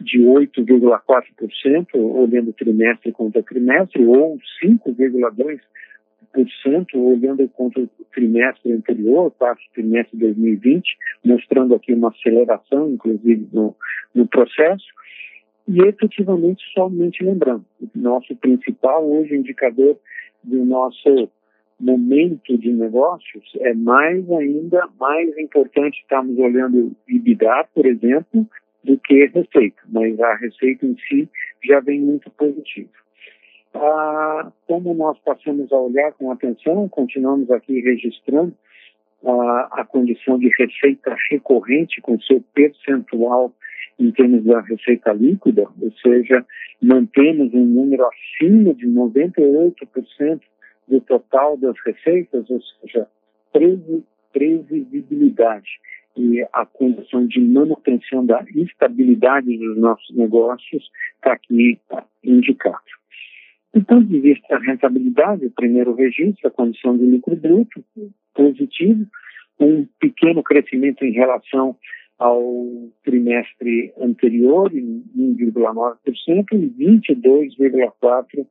de 0.00 0.20
8,4%, 0.20 1.86
olhando 1.94 2.52
trimestre 2.52 3.12
contra 3.12 3.42
trimestre, 3.42 4.04
ou 4.04 4.38
5,2% 4.62 5.60
olhando 6.94 7.48
contra 7.50 7.82
o 7.82 7.88
trimestre 8.12 8.72
anterior, 8.72 9.30
quarto 9.32 9.62
trimestre 9.74 10.16
de 10.16 10.24
2020, 10.24 10.96
mostrando 11.24 11.74
aqui 11.74 11.92
uma 11.92 12.08
aceleração, 12.08 12.90
inclusive, 12.90 13.48
no, 13.52 13.74
no 14.14 14.26
processo. 14.26 14.84
E 15.68 15.80
efetivamente, 15.82 16.62
somente 16.72 17.24
lembrando, 17.24 17.64
nosso 17.94 18.34
principal 18.36 19.08
hoje 19.08 19.34
indicador 19.34 19.98
do 20.44 20.64
nosso 20.64 21.28
momento 21.78 22.56
de 22.56 22.72
negócios 22.72 23.44
é 23.60 23.74
mais 23.74 24.30
ainda 24.30 24.88
mais 24.98 25.36
importante 25.36 26.00
estarmos 26.00 26.38
olhando 26.38 26.96
EBITDA, 27.08 27.68
por 27.74 27.84
exemplo, 27.84 28.46
do 28.82 28.96
que 28.98 29.26
receita, 29.26 29.82
mas 29.88 30.18
a 30.20 30.34
receita 30.36 30.86
em 30.86 30.96
si 31.08 31.28
já 31.64 31.80
vem 31.80 32.00
muito 32.00 32.30
positiva. 32.30 33.05
Ah, 33.78 34.50
como 34.66 34.94
nós 34.94 35.18
passamos 35.18 35.70
a 35.70 35.76
olhar 35.76 36.12
com 36.12 36.30
atenção, 36.30 36.88
continuamos 36.88 37.50
aqui 37.50 37.80
registrando 37.80 38.54
ah, 39.24 39.68
a 39.72 39.84
condição 39.84 40.38
de 40.38 40.50
receita 40.58 41.14
recorrente 41.30 42.00
com 42.00 42.18
seu 42.20 42.42
percentual 42.54 43.52
em 43.98 44.10
termos 44.12 44.44
da 44.44 44.60
receita 44.60 45.12
líquida, 45.12 45.66
ou 45.80 45.92
seja, 46.02 46.44
mantemos 46.82 47.52
um 47.54 47.64
número 47.64 48.06
acima 48.06 48.74
de 48.74 48.86
98% 48.86 50.40
do 50.88 51.00
total 51.00 51.56
das 51.56 51.76
receitas, 51.84 52.48
ou 52.50 52.60
seja, 52.60 53.06
previsibilidade 54.32 55.68
e 56.16 56.46
a 56.52 56.64
condição 56.64 57.26
de 57.26 57.40
manutenção 57.40 58.24
da 58.24 58.42
estabilidade 58.54 59.56
dos 59.58 59.76
nossos 59.76 60.16
negócios 60.16 60.90
está 61.16 61.32
aqui 61.34 61.78
indicado. 62.24 62.96
Do 63.76 63.84
ponto 63.84 64.06
de 64.06 64.20
vista 64.20 64.48
da 64.48 64.58
rentabilidade, 64.58 65.44
o 65.44 65.50
primeiro 65.50 65.94
registro, 65.94 66.48
a 66.48 66.50
condição 66.50 66.96
de 66.96 67.04
lucro 67.04 67.36
bruto, 67.36 67.84
positivo, 68.34 69.06
um 69.60 69.86
pequeno 70.00 70.42
crescimento 70.42 71.04
em 71.04 71.12
relação 71.12 71.76
ao 72.18 72.66
trimestre 73.04 73.92
anterior, 74.00 74.74
em 74.74 75.04
1,9%, 75.14 75.94
e 76.52 77.02
22,4% 77.02 78.46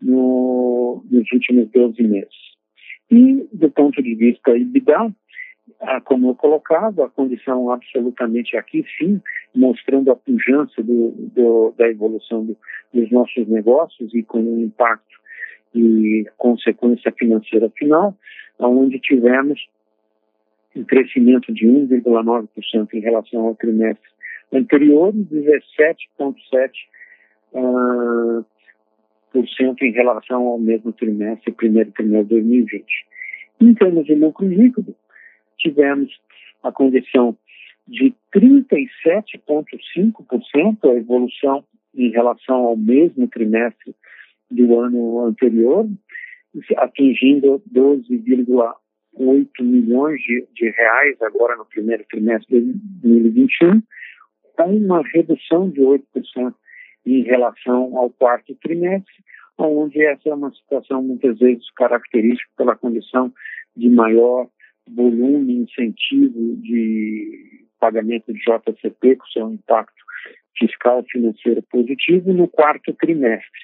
no, 0.00 1.04
nos 1.10 1.30
últimos 1.30 1.70
12 1.72 2.02
meses. 2.02 2.32
E, 3.10 3.46
do 3.52 3.70
ponto 3.72 4.02
de 4.02 4.14
vista 4.14 4.50
ah, 4.50 5.10
como 6.04 6.30
eu 6.30 6.34
colocava, 6.34 7.06
a 7.06 7.08
condição 7.08 7.70
absolutamente 7.70 8.56
aqui 8.56 8.84
sim, 8.98 9.20
mostrando 9.54 10.10
a 10.10 10.16
pujança 10.16 10.82
do, 10.82 11.10
do, 11.34 11.74
da 11.76 11.88
evolução 11.88 12.44
do, 12.44 12.56
dos 12.92 13.10
nossos 13.10 13.46
negócios 13.48 14.14
e 14.14 14.22
com 14.22 14.40
um 14.40 14.60
impacto 14.60 15.20
e 15.74 16.24
consequência 16.36 17.12
financeira 17.12 17.70
final, 17.70 18.16
onde 18.58 18.98
tivemos 18.98 19.60
um 20.74 20.84
crescimento 20.84 21.52
de 21.52 21.66
1,9% 21.66 22.88
em 22.92 23.00
relação 23.00 23.46
ao 23.46 23.54
trimestre 23.54 24.08
anterior 24.52 25.12
e 25.14 25.24
17,7% 25.24 26.70
uh, 27.54 28.44
em 29.80 29.92
relação 29.92 30.46
ao 30.46 30.58
mesmo 30.58 30.92
trimestre, 30.92 31.52
primeiro 31.52 31.92
trimestre 31.92 32.24
de 32.24 32.42
2020. 32.42 32.84
Em 33.60 33.74
termos 33.74 34.06
de 34.06 34.14
lucro 34.14 34.46
líquido, 34.46 34.94
tivemos 35.60 36.10
a 36.62 36.72
condição 36.72 37.36
de 37.86 38.14
37,5% 38.34 40.78
a 40.84 40.94
evolução 40.94 41.62
em 41.94 42.10
relação 42.10 42.66
ao 42.66 42.76
mesmo 42.76 43.28
trimestre 43.28 43.94
do 44.50 44.78
ano 44.78 45.26
anterior, 45.26 45.88
atingindo 46.76 47.62
12,8 47.72 49.46
milhões 49.60 50.20
de, 50.20 50.46
de, 50.54 50.68
reais 50.70 51.16
agora 51.22 51.56
no 51.56 51.64
primeiro 51.64 52.04
trimestre 52.08 52.60
de 52.60 52.72
2021, 53.02 53.82
com 54.56 54.76
uma 54.76 55.02
redução 55.12 55.68
de 55.70 55.80
8% 55.80 56.54
em 57.06 57.22
relação 57.22 57.96
ao 57.96 58.10
quarto 58.10 58.54
trimestre, 58.56 59.14
onde 59.58 60.02
essa 60.02 60.28
é 60.28 60.34
uma 60.34 60.52
situação 60.52 61.02
muitas 61.02 61.38
vezes 61.38 61.70
característica 61.72 62.50
pela 62.56 62.76
condição 62.76 63.32
de 63.76 63.88
maior 63.88 64.48
volume, 64.94 65.54
incentivo 65.58 66.56
de 66.56 67.66
pagamento 67.78 68.32
de 68.32 68.40
JCP, 68.40 69.16
com 69.16 69.26
seu 69.26 69.52
impacto 69.52 70.00
fiscal 70.58 71.04
financeiro 71.10 71.62
positivo 71.70 72.32
no 72.32 72.46
quarto 72.46 72.92
trimestre. 72.92 73.60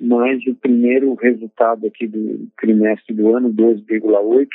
Mas 0.00 0.44
o 0.46 0.54
primeiro 0.54 1.14
resultado 1.14 1.86
aqui 1.86 2.06
do 2.06 2.48
trimestre 2.58 3.14
do 3.14 3.36
ano, 3.36 3.52
12,8, 3.52 4.48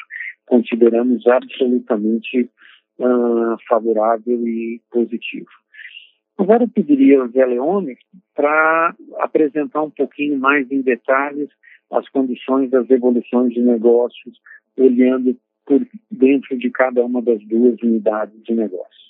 consideramos 0.46 1.26
absolutamente 1.28 2.50
uh, 3.00 3.56
favorável 3.68 4.48
e 4.48 4.82
positivo. 4.92 5.48
Agora 6.38 6.64
eu 6.64 6.68
pediria 6.68 7.22
ao 7.22 7.30
Zé 7.30 7.46
Leone 7.46 7.96
para 8.36 8.94
apresentar 9.20 9.84
um 9.84 9.90
pouquinho 9.90 10.38
mais 10.38 10.70
em 10.70 10.82
detalhes 10.82 11.50
as 11.92 12.10
condições 12.10 12.70
das 12.70 12.90
evoluções 12.90 13.54
de 13.54 13.62
negócios, 13.62 14.38
olhando 14.78 15.38
por 15.66 15.86
dentro 16.12 16.58
de 16.58 16.70
cada 16.70 17.04
uma 17.04 17.22
das 17.22 17.44
duas 17.46 17.82
unidades 17.82 18.42
de 18.44 18.54
negócio. 18.54 19.06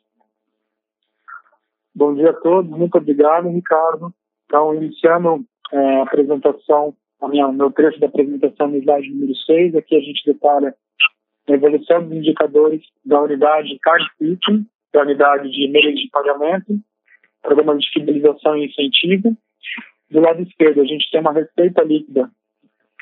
Bom 1.93 2.13
dia 2.13 2.31
a 2.31 2.33
todos, 2.33 2.69
muito 2.69 2.97
obrigado, 2.97 3.47
Ricardo. 3.49 4.13
Então, 4.45 4.75
iniciando 4.75 5.45
é, 5.71 5.99
a 5.99 6.03
apresentação, 6.03 6.95
a 7.21 7.27
minha, 7.27 7.51
meu 7.51 7.71
trecho 7.71 7.99
da 7.99 8.07
apresentação 8.07 8.67
no 8.67 8.77
slide 8.77 9.09
número 9.09 9.35
6, 9.35 9.75
aqui 9.75 9.95
a 9.95 10.01
gente 10.01 10.25
detalha 10.25 10.75
a 11.47 11.51
evolução 11.51 12.03
dos 12.03 12.17
indicadores 12.17 12.81
da 13.05 13.21
unidade 13.21 13.77
Card 13.81 14.05
Pitching, 14.19 14.65
da 14.93 15.01
unidade 15.01 15.49
de 15.49 15.67
meios 15.69 15.99
de 15.99 16.09
pagamento, 16.09 16.79
programa 17.41 17.77
de 17.77 17.89
fidelização 17.91 18.57
e 18.57 18.65
incentivo. 18.65 19.35
Do 20.09 20.19
lado 20.19 20.41
esquerdo, 20.41 20.81
a 20.81 20.85
gente 20.85 21.09
tem 21.11 21.21
uma 21.21 21.33
receita 21.33 21.83
líquida 21.83 22.29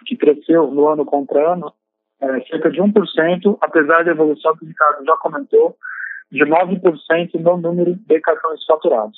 que 0.06 0.16
cresceu 0.16 0.70
no 0.72 0.88
ano 0.88 1.06
contra 1.06 1.54
ano 1.54 1.74
é, 2.22 2.42
cerca 2.42 2.70
de 2.72 2.82
1%, 2.82 3.58
apesar 3.62 4.04
da 4.04 4.12
evolução 4.12 4.56
que 4.58 4.66
o 4.66 4.68
Ricardo 4.68 5.06
já 5.06 5.18
comentou, 5.18 5.76
de 6.32 6.44
9% 6.46 7.40
no 7.40 7.58
número 7.58 7.96
de 7.96 8.20
cartões 8.20 8.64
faturados. 8.66 9.18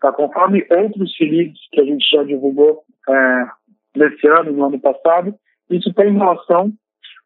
Tá? 0.00 0.12
Conforme 0.12 0.66
outros 0.70 1.14
FILIGs 1.16 1.58
que 1.72 1.80
a 1.80 1.84
gente 1.84 2.06
já 2.08 2.22
divulgou 2.22 2.82
é, 3.08 3.46
nesse 3.96 4.26
ano 4.28 4.52
no 4.52 4.66
ano 4.66 4.80
passado, 4.80 5.34
isso 5.70 5.92
tem 5.94 6.12
relação 6.12 6.72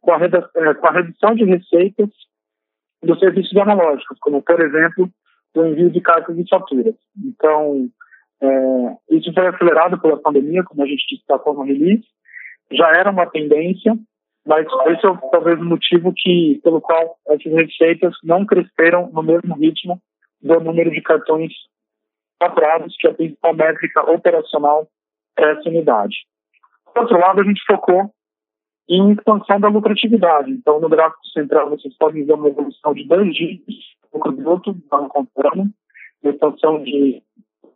com 0.01 0.13
a, 0.13 0.19
é, 0.19 0.75
com 0.75 0.87
a 0.87 0.93
redução 0.93 1.35
de 1.35 1.45
receitas 1.45 2.09
dos 3.03 3.19
serviços 3.19 3.57
analógicos, 3.57 4.19
como, 4.21 4.43
por 4.43 4.61
exemplo, 4.61 5.11
o 5.55 5.67
envio 5.67 5.91
de 5.91 6.01
cartas 6.01 6.37
e 6.39 6.49
faturas. 6.49 6.95
Então, 7.17 7.89
é, 8.43 8.97
isso 9.11 9.33
foi 9.33 9.47
acelerado 9.47 10.01
pela 10.01 10.21
pandemia, 10.21 10.65
como 10.65 10.83
a 10.83 10.87
gente 10.87 11.17
destacou 11.17 11.55
no 11.55 11.63
release, 11.63 12.05
já 12.73 12.89
era 12.97 13.11
uma 13.11 13.27
tendência, 13.27 13.97
mas 14.47 14.67
esse 14.87 15.07
é 15.07 15.17
talvez 15.31 15.61
o 15.61 15.65
motivo 15.65 16.13
que, 16.17 16.61
pelo 16.63 16.81
qual 16.81 17.17
essas 17.29 17.53
receitas 17.53 18.15
não 18.23 18.47
cresceram 18.47 19.11
no 19.13 19.23
mesmo 19.23 19.55
ritmo 19.55 20.01
do 20.41 20.61
número 20.61 20.91
de 20.91 21.01
cartões 21.03 21.53
faturados, 22.43 22.97
que 22.99 23.07
é 23.07 23.11
a 23.11 23.15
principal 23.15 23.55
métrica 23.55 24.11
operacional 24.11 24.89
dessa 25.37 25.69
unidade. 25.69 26.17
Por 26.87 27.03
outro 27.03 27.19
lado, 27.19 27.41
a 27.41 27.45
gente 27.45 27.63
focou 27.67 28.11
em 28.89 29.13
expansão 29.13 29.61
da 29.61 29.69
lucratividade. 29.69 30.51
Então, 30.51 30.81
no 30.81 30.89
gráfico 30.89 31.25
central, 31.29 31.71
vocês 31.71 31.97
podem 31.97 32.25
ver 32.25 32.33
uma 32.33 32.49
evolução 32.49 32.95
de 32.95 33.07
dois 33.07 33.33
dígitos, 33.35 33.77
lucro 34.13 34.33
bruto, 34.33 34.77
ano 34.91 35.09
contra 35.09 35.51
expansão 36.25 36.83
de 36.83 37.23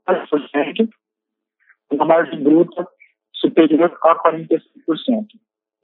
10%, 0.08 0.88
uma 1.92 2.04
margem 2.04 2.42
bruta 2.42 2.86
superior 3.32 3.96
a 4.02 4.30
45%. 4.30 4.60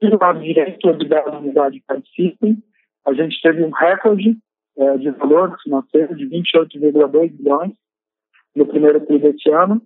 E 0.01 0.09
do 0.09 0.17
lado 0.19 0.39
direito, 0.39 0.89
a 0.89 0.93
da 0.93 1.37
unidade 1.37 1.83
participem, 1.87 2.57
a 3.05 3.13
gente 3.13 3.39
teve 3.41 3.63
um 3.63 3.69
recorde 3.69 4.35
é, 4.77 4.97
de 4.97 5.11
valor 5.11 5.55
financeiro 5.61 6.15
de 6.15 6.25
28,2 6.27 7.31
bilhões 7.31 7.73
no 8.55 8.65
primeiro 8.65 9.05
TRI 9.05 9.19
deste 9.19 9.49
ano, 9.51 9.81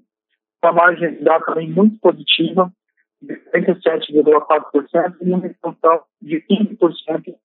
uma 0.64 0.72
margem 0.72 1.16
de 1.16 1.24
dados 1.24 1.46
também 1.46 1.70
muito 1.70 2.00
positiva, 2.00 2.72
de 3.22 3.36
37,4% 3.52 5.18
e 5.22 5.32
uma 5.32 5.48
expansão 5.48 6.04
de 6.22 6.42
15% 6.42 7.36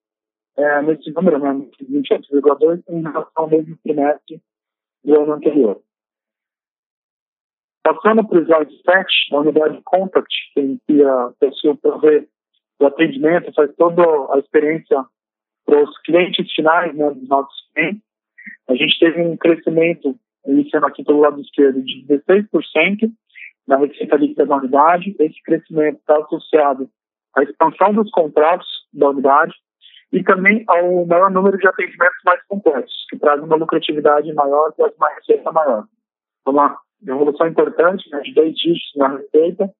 é, 0.57 0.83
nesse 0.83 1.11
número, 1.11 1.39
né, 1.39 1.67
28,2% 1.83 2.85
em 2.89 3.03
relação 3.03 3.31
ao 3.35 3.51
mesmo 3.51 3.77
trimestre 3.83 4.41
do 5.05 5.21
ano 5.21 5.33
anterior. 5.33 5.83
Passando 7.83 8.27
para 8.27 8.39
o 8.39 8.43
slide 8.43 8.83
7, 8.83 9.07
a 9.33 9.39
unidade 9.39 9.81
Contact, 9.83 10.35
que 10.55 11.03
a 11.03 11.33
pessoa 11.41 11.77
provê 11.77 12.29
o 12.81 12.87
atendimento, 12.87 13.53
faz 13.55 13.71
toda 13.77 14.03
a 14.35 14.39
experiência 14.39 15.05
para 15.65 15.83
os 15.83 15.99
clientes 16.03 16.53
finais, 16.53 16.95
né, 16.95 17.11
dos 17.11 17.29
nossos 17.29 17.71
clientes. 17.75 18.03
A 18.69 18.75
gente 18.75 18.99
teve 18.99 19.21
um 19.21 19.37
crescimento, 19.37 20.17
iniciando 20.47 20.87
aqui 20.87 21.05
pelo 21.05 21.21
lado 21.21 21.41
esquerdo, 21.41 21.83
de 21.83 22.05
16% 22.09 23.11
na 23.67 23.77
receita 23.77 24.17
líquida 24.17 24.47
da 24.47 24.57
unidade. 24.57 25.15
Esse 25.19 25.43
crescimento 25.43 25.99
está 25.99 26.19
associado 26.19 26.89
à 27.37 27.43
expansão 27.43 27.93
dos 27.93 28.11
contratos 28.11 28.67
da 28.93 29.11
unidade 29.11 29.55
e 30.13 30.23
também 30.25 30.65
ao 30.67 31.07
maior 31.07 31.31
número 31.31 31.57
de 31.57 31.69
atendimentos 31.69 32.19
mais 32.25 32.43
complexos, 32.49 33.07
que 33.09 33.19
traz 33.19 33.41
uma 33.43 33.57
lucratividade 33.57 34.33
maior 34.33 34.73
e 34.77 34.83
uma 34.83 35.15
receita 35.15 35.53
maior. 35.53 35.85
Uma 36.47 36.77
evolução 37.07 37.47
importante, 37.47 38.09
né, 38.11 38.21
de 38.21 38.35
dois 38.35 38.55
dígitos 38.55 38.93
na 38.97 39.09
receita. 39.09 39.71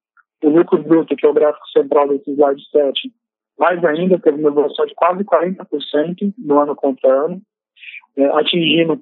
O 0.43 0.49
lucro 0.49 0.81
bruto, 0.81 1.15
que 1.15 1.25
é 1.25 1.29
o 1.29 1.33
gráfico 1.33 1.67
central 1.69 2.07
desse 2.07 2.31
slide 2.31 2.61
7, 2.71 3.11
mais 3.59 3.83
ainda, 3.85 4.19
teve 4.19 4.39
uma 4.39 4.49
evolução 4.49 4.85
de 4.85 4.95
quase 4.95 5.23
40% 5.23 6.33
no 6.37 6.59
ano 6.59 6.75
contra 6.75 7.25
ano, 7.25 7.41
é, 8.17 8.25
atingindo 8.39 9.01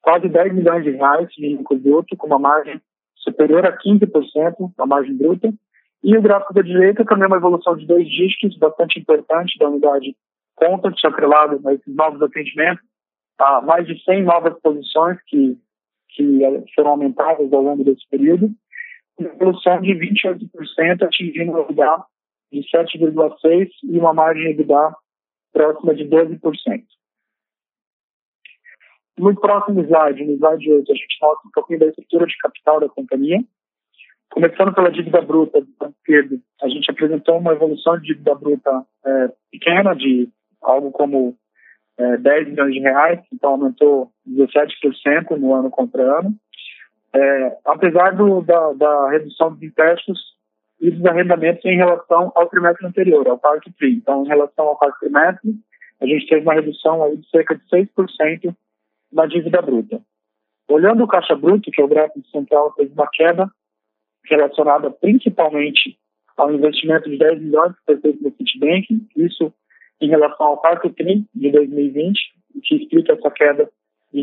quase 0.00 0.28
10 0.28 0.54
milhões 0.54 0.84
de 0.84 0.90
reais 0.90 1.28
de 1.30 1.56
lucro 1.56 1.78
bruto, 1.78 2.16
com 2.16 2.26
uma 2.26 2.38
margem 2.38 2.80
superior 3.16 3.66
a 3.66 3.76
15% 3.76 4.72
a 4.78 4.86
margem 4.86 5.16
bruta. 5.16 5.52
E 6.02 6.16
o 6.16 6.22
gráfico 6.22 6.52
da 6.52 6.60
direita 6.60 7.04
também 7.04 7.24
é 7.24 7.26
uma 7.26 7.38
evolução 7.38 7.76
de 7.76 7.86
dois 7.86 8.06
dígitos, 8.06 8.58
bastante 8.58 9.00
importante, 9.00 9.58
da 9.58 9.68
unidade 9.68 10.14
contact 10.54 11.06
atrelado 11.06 11.60
a 11.66 11.74
esses 11.74 11.94
novos 11.94 12.20
atendimentos, 12.22 12.84
a 13.38 13.60
mais 13.62 13.86
de 13.86 14.02
100 14.04 14.22
novas 14.22 14.54
posições 14.60 15.18
que, 15.26 15.58
que 16.10 16.40
foram 16.74 16.90
aumentadas 16.90 17.52
ao 17.52 17.62
longo 17.62 17.82
desse 17.82 18.06
período, 18.08 18.50
uma 19.18 19.28
evolução 19.28 19.80
de 19.80 19.92
28%, 19.94 21.02
atingindo 21.02 21.52
o 21.52 21.60
EBITDA 21.60 22.04
de 22.52 22.60
7,6% 22.60 23.68
e 23.84 23.98
uma 23.98 24.12
margem 24.12 24.50
EBITDA 24.50 24.94
próxima 25.52 25.94
de 25.94 26.04
12%. 26.04 26.84
No 29.16 29.34
próximo 29.40 29.80
slide, 29.82 30.24
no 30.24 30.32
slide 30.32 30.72
8, 30.72 30.92
a 30.92 30.94
gente 30.94 31.18
mostra 31.22 31.48
um 31.48 31.50
pouquinho 31.52 31.78
da 31.78 31.86
estrutura 31.86 32.26
de 32.26 32.36
capital 32.38 32.80
da 32.80 32.88
companhia. 32.88 33.44
Começando 34.30 34.74
pela 34.74 34.90
dívida 34.90 35.20
bruta 35.22 35.64
a 36.62 36.68
gente 36.68 36.90
apresentou 36.90 37.38
uma 37.38 37.52
evolução 37.52 37.96
de 37.98 38.08
dívida 38.08 38.34
bruta 38.34 38.84
é, 39.06 39.32
pequena, 39.52 39.94
de 39.94 40.28
algo 40.60 40.90
como 40.90 41.36
é, 41.96 42.16
10 42.16 42.48
milhões 42.48 42.74
de 42.74 42.80
reais, 42.80 43.20
então 43.32 43.50
aumentou 43.50 44.10
17% 44.28 45.36
no 45.36 45.54
ano 45.54 45.70
contra 45.70 46.18
ano. 46.18 46.34
É, 47.14 47.56
apesar 47.64 48.10
do, 48.16 48.42
da, 48.42 48.72
da, 48.72 49.10
redução 49.10 49.52
dos 49.52 49.62
empréstimos 49.62 50.18
e 50.80 50.90
dos 50.90 51.06
arrendamentos 51.06 51.64
em 51.64 51.76
relação 51.76 52.32
ao 52.34 52.48
trimestre 52.48 52.84
anterior, 52.84 53.26
ao 53.28 53.38
quarto 53.38 53.72
TRI. 53.74 53.94
Então, 53.94 54.24
em 54.24 54.28
relação 54.28 54.66
ao 54.66 54.76
quarto 54.76 54.98
trimestre, 54.98 55.54
a 56.00 56.06
gente 56.06 56.26
teve 56.26 56.42
uma 56.42 56.54
redução 56.54 57.04
aí 57.04 57.16
de 57.16 57.30
cerca 57.30 57.54
de 57.54 57.64
6% 57.68 58.54
na 59.12 59.26
dívida 59.26 59.62
bruta. 59.62 60.00
Olhando 60.68 61.04
o 61.04 61.08
caixa 61.08 61.36
bruto, 61.36 61.70
que 61.70 61.80
é 61.80 61.84
o 61.84 61.88
gráfico 61.88 62.26
central, 62.28 62.72
teve 62.72 62.92
uma 62.92 63.08
queda 63.12 63.48
relacionada 64.28 64.90
principalmente 64.90 65.96
ao 66.36 66.52
investimento 66.52 67.08
de 67.08 67.16
10 67.16 67.40
milhões 67.40 67.72
que 67.72 67.84
foi 67.86 67.96
feito 67.98 68.24
no 68.24 68.32
Citibank, 68.32 68.86
isso 69.16 69.54
em 70.00 70.08
relação 70.08 70.46
ao 70.46 70.56
quarto 70.56 70.90
TRI 70.90 71.24
de 71.32 71.50
2020, 71.52 72.18
o 72.56 72.60
que 72.60 72.74
explica 72.74 73.12
essa 73.12 73.30
queda 73.30 73.70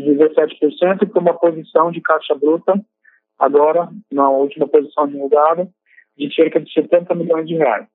17% 0.00 1.10
para 1.10 1.20
uma 1.20 1.34
posição 1.34 1.90
de 1.90 2.00
caixa 2.00 2.34
bruta, 2.34 2.80
agora, 3.38 3.88
na 4.10 4.30
última 4.30 4.66
posição 4.66 5.06
divulgada, 5.06 5.68
de 6.16 6.34
cerca 6.34 6.60
de 6.60 6.72
70 6.72 7.14
milhões 7.14 7.46
de 7.46 7.56
reais. 7.56 7.86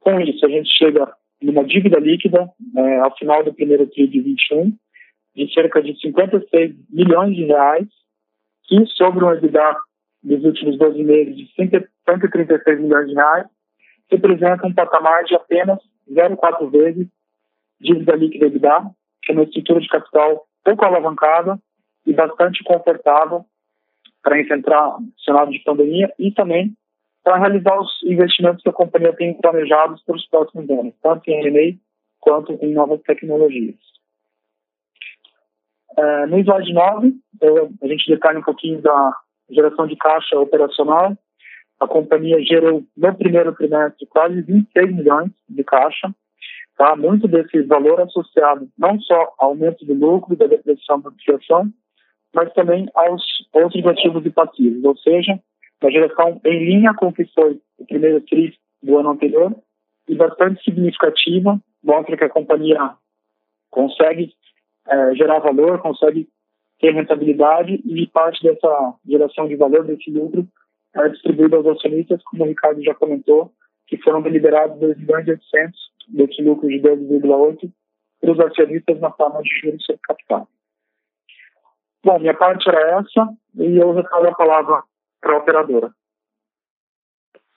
Com 0.00 0.20
isso, 0.20 0.44
a 0.44 0.48
gente 0.48 0.68
chega 0.76 1.12
numa 1.40 1.64
dívida 1.64 1.98
líquida, 1.98 2.50
é, 2.76 2.98
ao 2.98 3.16
final 3.16 3.44
do 3.44 3.54
primeiro 3.54 3.86
TRI 3.86 4.08
de 4.08 4.20
21, 4.20 4.76
de 5.36 5.52
cerca 5.52 5.80
de 5.82 5.98
56 6.00 6.74
milhões 6.90 7.36
de 7.36 7.44
reais, 7.44 7.86
que 8.64 8.84
sobre 8.86 9.24
um 9.24 9.32
EBITDA 9.32 9.76
dos 10.22 10.44
últimos 10.44 10.78
12 10.78 11.02
meses 11.02 11.36
de 11.36 11.52
136 11.54 12.80
milhões 12.80 13.08
de 13.08 13.14
reais, 13.14 13.46
representa 14.10 14.66
um 14.66 14.74
patamar 14.74 15.24
de 15.24 15.34
apenas 15.34 15.78
0,4 16.10 16.70
vezes 16.70 17.08
dívida 17.80 18.14
líquida 18.14 18.46
EBITDA, 18.46 18.90
que 19.22 19.32
é 19.32 19.34
uma 19.34 19.44
estrutura 19.44 19.80
de 19.80 19.88
capital 19.88 20.46
pouco 20.64 20.84
alavancada 20.84 21.58
e 22.06 22.12
bastante 22.12 22.62
confortável 22.64 23.44
para 24.22 24.40
enfrentar 24.40 24.98
o 24.98 25.02
cenário 25.24 25.52
de 25.52 25.58
pandemia 25.60 26.12
e 26.18 26.32
também 26.32 26.74
para 27.22 27.38
realizar 27.38 27.78
os 27.78 27.90
investimentos 28.04 28.62
que 28.62 28.68
a 28.68 28.72
companhia 28.72 29.14
tem 29.14 29.34
planejados 29.34 30.02
para 30.04 30.16
os 30.16 30.26
próximos 30.28 30.68
anos, 30.70 30.94
tanto 31.02 31.28
em 31.28 31.46
M&A 31.46 31.78
quanto 32.20 32.52
em 32.60 32.72
novas 32.72 33.00
tecnologias. 33.02 33.76
É, 35.96 36.26
no 36.26 36.38
slide 36.38 36.72
9, 36.72 37.12
eu, 37.40 37.70
a 37.82 37.86
gente 37.86 38.10
detalha 38.10 38.38
um 38.38 38.42
pouquinho 38.42 38.80
da 38.80 39.16
geração 39.50 39.86
de 39.86 39.96
caixa 39.96 40.38
operacional. 40.38 41.16
A 41.78 41.86
companhia 41.86 42.40
gerou 42.42 42.82
no 42.96 43.14
primeiro 43.14 43.54
trimestre 43.54 44.06
quase 44.06 44.40
26 44.40 44.94
milhões 44.94 45.30
de 45.48 45.64
caixa, 45.64 46.14
tá? 46.82 46.96
muito 46.96 47.28
desse 47.28 47.62
valor 47.62 48.00
associado 48.00 48.68
não 48.76 48.98
só 49.00 49.34
ao 49.38 49.50
aumento 49.50 49.84
do 49.84 49.94
lucro 49.94 50.36
da 50.36 50.46
depreciação 50.46 51.00
da 51.00 51.08
amortização, 51.08 51.70
mas 52.34 52.52
também 52.54 52.88
aos 52.94 53.22
outros 53.52 53.86
ativos 53.86 54.24
e 54.24 54.30
passivos, 54.30 54.84
ou 54.84 54.96
seja, 54.96 55.38
uma 55.80 55.92
geração 55.92 56.40
em 56.44 56.64
linha 56.64 56.94
com 56.94 57.08
o 57.08 57.12
que 57.12 57.24
foi 57.26 57.60
o 57.78 57.86
primeiro 57.86 58.20
TRI 58.22 58.54
do 58.82 58.98
ano 58.98 59.10
anterior 59.10 59.54
e 60.08 60.14
bastante 60.14 60.62
significativa, 60.64 61.60
mostra 61.84 62.16
que 62.16 62.24
a 62.24 62.30
companhia 62.30 62.94
consegue 63.70 64.32
é, 64.88 65.14
gerar 65.14 65.38
valor, 65.38 65.80
consegue 65.80 66.28
ter 66.80 66.92
rentabilidade 66.92 67.80
e 67.84 68.06
parte 68.08 68.42
dessa 68.42 68.94
geração 69.06 69.46
de 69.46 69.54
valor, 69.54 69.84
desse 69.84 70.10
lucro, 70.10 70.48
é 70.94 71.08
distribuída 71.08 71.56
aos 71.56 71.66
acionistas, 71.66 72.22
como 72.24 72.44
o 72.44 72.48
Ricardo 72.48 72.82
já 72.82 72.94
comentou, 72.94 73.52
que 73.86 73.96
foram 73.98 74.20
deliberados 74.20 74.78
2 74.78 74.98
milhões 74.98 75.26
e 75.26 75.30
800 75.30 75.91
desse 76.12 76.42
lucro 76.42 76.68
de 76.68 76.80
12,8 76.80 77.72
para 78.20 78.32
os 78.32 78.40
acionistas 78.40 79.00
na 79.00 79.10
forma 79.10 79.42
de 79.42 79.50
juros 79.60 79.84
sobre 79.84 80.00
capital. 80.02 80.48
Bom, 82.04 82.18
minha 82.18 82.36
parte 82.36 82.68
era 82.68 83.00
essa 83.00 83.28
e 83.54 83.78
eu 83.78 83.92
retorno 83.92 84.28
a 84.28 84.34
palavra 84.34 84.82
para 85.20 85.34
a 85.34 85.38
operadora. 85.38 85.92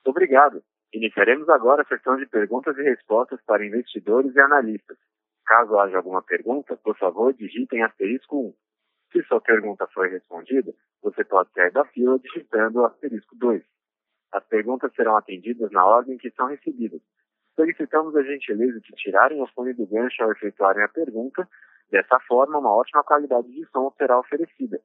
Obrigado. 0.06 0.64
Iniciaremos 0.94 1.50
agora 1.50 1.82
a 1.82 1.86
sessão 1.86 2.16
de 2.16 2.26
perguntas 2.28 2.78
e 2.78 2.84
respostas 2.84 3.40
para 3.46 3.66
investidores 3.66 4.34
e 4.36 4.40
analistas. 4.40 4.98
Caso 5.46 5.78
haja 5.78 5.98
alguma 5.98 6.22
pergunta, 6.22 6.78
por 6.78 6.98
favor, 6.98 7.34
digitem 7.34 7.84
asterisco 7.84 8.48
1. 8.50 8.54
Se 9.12 9.24
sua 9.24 9.42
pergunta 9.42 9.88
foi 9.94 10.10
respondida, 10.10 10.74
você 11.02 11.24
pode 11.24 11.52
sair 11.52 11.72
da 11.72 11.86
fila 11.86 12.20
digitando 12.20 12.86
asterisco 12.86 13.36
2. 13.36 13.64
As 14.32 14.46
perguntas 14.46 14.94
serão 14.94 15.18
atendidas 15.18 15.72
na 15.72 15.86
ordem 15.86 16.18
que 16.18 16.32
são 16.32 16.48
recebidas. 16.48 17.02
Solicitamos 17.56 18.16
a 18.16 18.24
gentileza 18.24 18.80
de 18.82 18.92
tirarem 18.96 19.42
o 19.42 19.48
fone 19.48 19.74
do 19.74 19.86
gancho 19.88 20.24
ao 20.24 20.32
efetuarem 20.32 20.84
a 20.84 20.90
pergunta. 20.90 21.48
Dessa 21.90 22.20
forma, 22.22 22.58
uma 22.58 22.76
ótima 22.76 23.04
qualidade 23.04 23.48
de 23.52 23.66
som 23.68 23.92
será 23.98 24.20
oferecida. 24.20 24.82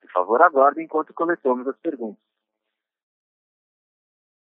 Por 0.00 0.10
favor, 0.10 0.40
aguardem 0.40 0.84
enquanto 0.84 1.12
coletamos 1.12 1.66
as 1.66 1.76
perguntas. 1.78 2.22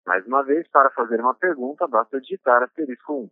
Mais 0.05 0.25
uma 0.27 0.43
vez, 0.43 0.67
para 0.69 0.91
fazer 0.91 1.19
uma 1.19 1.33
pergunta, 1.33 1.87
basta 1.87 2.21
digitar 2.21 2.61
asterisco 2.61 3.13
1. 3.23 3.29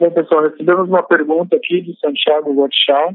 Bom, 0.00 0.10
pessoal, 0.12 0.42
recebemos 0.42 0.88
uma 0.88 1.02
pergunta 1.02 1.56
aqui 1.56 1.80
de 1.82 1.98
Santiago 2.00 2.52
Gottschall. 2.52 3.14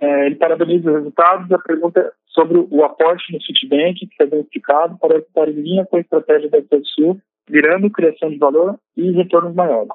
É, 0.00 0.26
ele 0.26 0.36
parabeniza 0.36 0.88
os 0.88 0.96
resultados. 0.96 1.52
A 1.52 1.58
pergunta 1.58 2.00
é 2.00 2.12
sobre 2.28 2.58
o 2.58 2.84
aporte 2.84 3.32
no 3.32 3.42
Citibank, 3.42 4.06
que 4.06 4.16
foi 4.16 4.26
bem 4.26 4.40
explicado, 4.40 4.96
para 4.98 5.18
estar 5.18 5.48
em 5.48 5.60
linha 5.60 5.86
com 5.86 5.96
a 5.96 6.00
estratégia 6.00 6.48
da 6.48 6.58
Sul, 6.94 7.20
virando 7.48 7.90
criação 7.90 8.30
de 8.30 8.38
valor 8.38 8.78
e 8.96 9.10
retornos 9.12 9.54
maiores. 9.54 9.88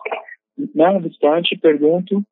Não 0.75 0.97
obstante, 0.97 1.57
pergunto 1.57 2.23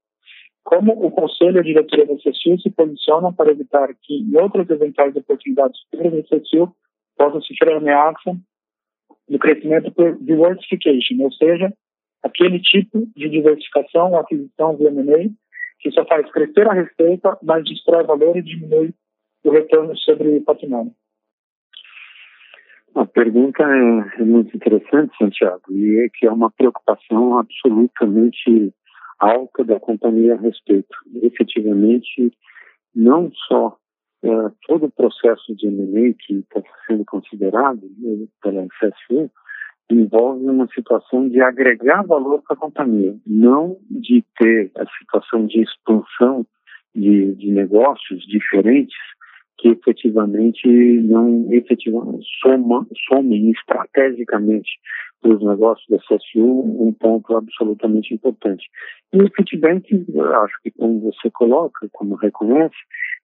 como 0.64 0.94
o 0.94 1.12
Conselho 1.12 1.58
e 1.58 1.60
a 1.60 1.64
diretoria 1.64 2.06
da 2.06 2.18
CECIL 2.20 2.60
se 2.60 2.70
posicionam 2.70 3.34
para 3.34 3.52
evitar 3.52 3.90
que 4.02 4.18
em 4.18 4.38
outras 4.38 4.70
eventuais 4.70 5.16
oportunidades 5.16 5.80
futuras 5.90 6.14
da 6.14 6.28
CECIL 6.28 6.72
possam 7.18 7.42
sofrer 7.42 7.74
ameaça 7.76 8.36
do 9.28 9.40
crescimento 9.40 9.92
por 9.92 10.18
diversification, 10.22 11.24
ou 11.24 11.32
seja, 11.32 11.74
aquele 12.24 12.60
tipo 12.60 13.08
de 13.16 13.30
diversificação, 13.30 14.16
aquisição 14.18 14.78
via 14.78 14.90
M&A, 14.90 15.30
que 15.80 15.92
só 15.92 16.06
faz 16.06 16.30
crescer 16.32 16.68
a 16.68 16.74
receita, 16.74 17.38
mas 17.42 17.64
destrói 17.64 18.04
valor 18.04 18.38
e 18.38 18.44
diminui 18.44 18.94
o 19.44 19.50
retorno 19.50 19.98
sobre 19.98 20.40
patrimônio. 20.42 20.94
A 22.94 23.06
pergunta 23.06 23.64
é, 23.64 24.22
é, 24.22 24.26
muito 24.26 24.56
interessante, 24.56 25.16
Santiago, 25.18 25.62
e 25.70 26.06
é 26.06 26.10
que 26.14 26.26
é 26.26 26.32
uma 26.32 26.52
preocupação 26.52 27.40
absolutamente 27.40 28.74
alta 29.18 29.64
da 29.64 29.80
companhia 29.80 30.36
a 30.36 30.42
respeito. 30.42 30.94
Efetivamente, 31.22 32.32
não 32.94 33.32
só 33.48 33.78
é, 34.24 34.30
todo 34.68 34.88
o 34.88 34.92
processo 34.92 35.56
de 35.56 35.68
M&A 35.68 36.14
que 36.20 36.40
está 36.40 36.62
sendo 36.86 37.06
considerado 37.06 37.82
né, 37.98 38.28
pela 38.42 38.68
FSU, 38.80 39.32
envolve 39.90 40.46
uma 40.46 40.68
situação 40.68 41.30
de 41.30 41.42
agregar 41.42 42.04
valor 42.04 42.42
para 42.42 42.56
a 42.56 42.60
companhia, 42.60 43.16
não 43.26 43.78
de 43.90 44.24
ter 44.38 44.72
a 44.78 44.86
situação 44.98 45.46
de 45.46 45.62
expansão 45.62 46.46
de, 46.94 47.36
de 47.36 47.52
negócios 47.52 48.26
diferentes 48.28 48.98
que 49.62 49.70
efetivamente 49.70 50.68
não 50.68 51.48
efetivamente 51.52 52.26
somam, 52.42 52.86
somem 53.08 53.52
estrategicamente 53.52 54.72
para 55.22 55.36
os 55.36 55.44
negócios 55.46 55.88
da 55.88 56.00
CSU 56.00 56.44
um 56.80 56.92
ponto 56.92 57.38
absolutamente 57.38 58.12
importante. 58.12 58.66
E 59.14 59.22
o 59.22 59.30
feedback, 59.36 60.04
acho 60.44 60.56
que 60.64 60.72
como 60.72 61.00
você 61.00 61.30
coloca, 61.30 61.88
como 61.92 62.16
reconhece, 62.16 62.76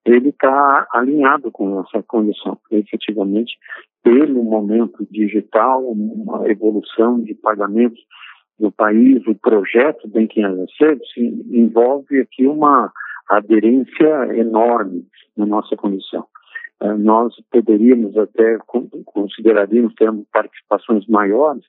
ele 0.06 0.30
está 0.30 0.88
alinhado 0.94 1.52
com 1.52 1.82
essa 1.82 2.04
condição. 2.04 2.58
Efetivamente, 2.70 3.58
pelo 4.04 4.44
momento 4.44 5.08
digital, 5.10 5.84
uma 5.92 6.48
evolução 6.48 7.20
de 7.20 7.34
pagamentos 7.34 8.00
no 8.60 8.72
país, 8.72 9.26
o 9.26 9.34
projeto 9.34 10.08
Banking 10.08 10.44
as 10.44 10.60
a 10.60 10.66
Service 10.78 11.20
envolve 11.52 12.22
aqui 12.22 12.46
uma 12.46 12.92
aderência 13.30 14.36
enorme 14.36 15.06
na 15.36 15.46
nossa 15.46 15.76
condição. 15.76 16.26
Uh, 16.82 16.98
nós 16.98 17.34
poderíamos 17.52 18.16
até, 18.18 18.58
consideraríamos 19.06 19.94
ter 19.96 20.12
participações 20.32 21.08
maiores, 21.08 21.64